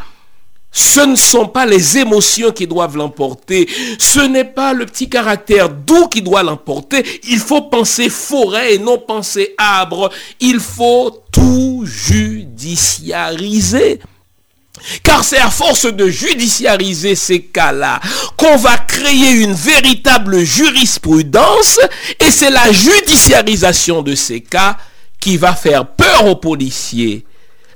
[0.72, 3.68] ce ne sont pas les émotions qui doivent l'emporter.
[4.00, 7.04] Ce n'est pas le petit caractère doux qui doit l'emporter.
[7.26, 10.10] Il faut penser forêt et non penser arbre.
[10.40, 14.00] Il faut tout judiciariser.
[15.04, 18.00] Car c'est à force de judiciariser ces cas-là
[18.38, 21.80] qu'on va créer une véritable jurisprudence
[22.20, 24.78] et c'est la judiciarisation de ces cas
[25.20, 27.26] qui va faire peur aux policiers,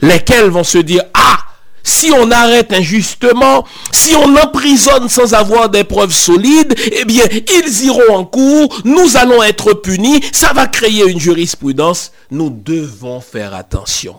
[0.01, 1.37] lesquels vont se dire, ah,
[1.85, 7.85] si on arrête injustement, si on emprisonne sans avoir des preuves solides, eh bien, ils
[7.85, 12.11] iront en cours, nous allons être punis, ça va créer une jurisprudence.
[12.31, 14.17] Nous devons faire attention.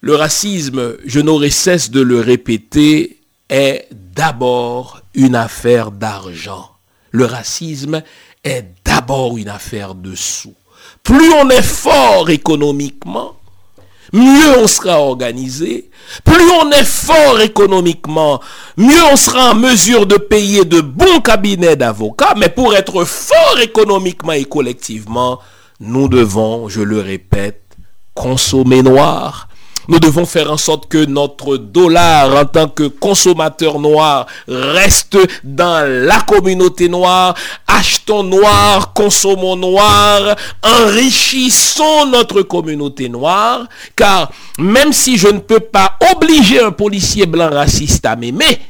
[0.00, 3.18] Le racisme, je n'aurai cesse de le répéter,
[3.48, 6.70] est d'abord une affaire d'argent.
[7.10, 8.02] Le racisme
[8.44, 10.54] est d'abord une affaire de sous.
[11.02, 13.34] Plus on est fort économiquement,
[14.12, 15.90] mieux on sera organisé.
[16.24, 18.40] Plus on est fort économiquement,
[18.76, 22.34] mieux on sera en mesure de payer de bons cabinets d'avocats.
[22.36, 25.38] Mais pour être fort économiquement et collectivement,
[25.80, 27.62] nous devons, je le répète,
[28.14, 29.47] consommer noir,
[29.88, 35.88] nous devons faire en sorte que notre dollar en tant que consommateur noir reste dans
[35.88, 37.34] la communauté noire.
[37.66, 43.66] Achetons noir, consommons noir, enrichissons notre communauté noire.
[43.96, 48.60] Car même si je ne peux pas obliger un policier blanc raciste à m'aimer,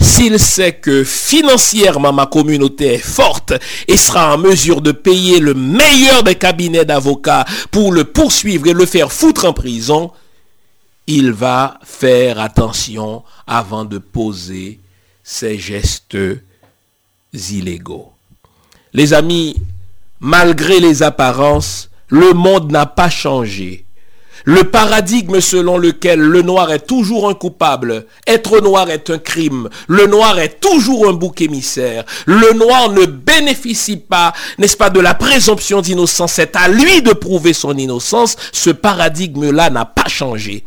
[0.00, 3.52] s'il sait que financièrement ma communauté est forte
[3.86, 8.72] et sera en mesure de payer le meilleur des cabinets d'avocats pour le poursuivre et
[8.72, 10.12] le faire foutre en prison,
[11.06, 14.78] il va faire attention avant de poser
[15.22, 16.18] ses gestes
[17.32, 18.12] illégaux.
[18.92, 19.56] Les amis,
[20.20, 23.84] malgré les apparences, le monde n'a pas changé.
[24.48, 29.68] Le paradigme selon lequel le noir est toujours un coupable, être noir est un crime,
[29.88, 35.00] le noir est toujours un bouc émissaire, le noir ne bénéficie pas, n'est-ce pas, de
[35.00, 40.64] la présomption d'innocence, c'est à lui de prouver son innocence, ce paradigme-là n'a pas changé.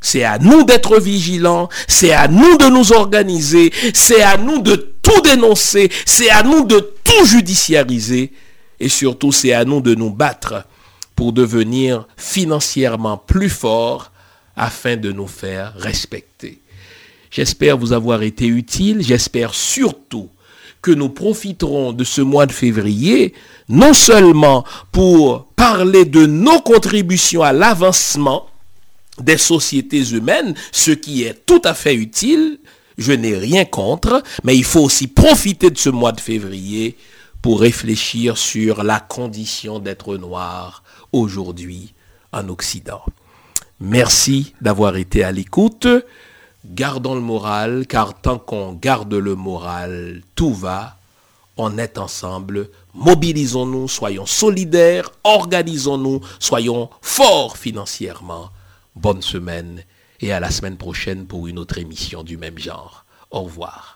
[0.00, 4.76] C'est à nous d'être vigilants, c'est à nous de nous organiser, c'est à nous de
[5.02, 8.30] tout dénoncer, c'est à nous de tout judiciariser,
[8.78, 10.64] et surtout c'est à nous de nous battre
[11.16, 14.10] pour devenir financièrement plus fort
[14.56, 16.60] afin de nous faire respecter.
[17.30, 19.02] J'espère vous avoir été utile.
[19.02, 20.28] J'espère surtout
[20.82, 23.34] que nous profiterons de ce mois de février,
[23.68, 28.46] non seulement pour parler de nos contributions à l'avancement
[29.20, 32.58] des sociétés humaines, ce qui est tout à fait utile,
[32.98, 36.96] je n'ai rien contre, mais il faut aussi profiter de ce mois de février
[37.42, 40.83] pour réfléchir sur la condition d'être noir
[41.14, 41.94] aujourd'hui
[42.32, 43.02] en Occident.
[43.80, 45.86] Merci d'avoir été à l'écoute.
[46.66, 50.96] Gardons le moral, car tant qu'on garde le moral, tout va.
[51.56, 58.50] on est ensemble, mobilisons-nous, soyons solidaires, organisons-nous, soyons forts financièrement.
[58.96, 59.84] Bonne semaine
[60.20, 63.04] et à la semaine prochaine pour une autre émission du même genre.
[63.30, 63.93] Au revoir.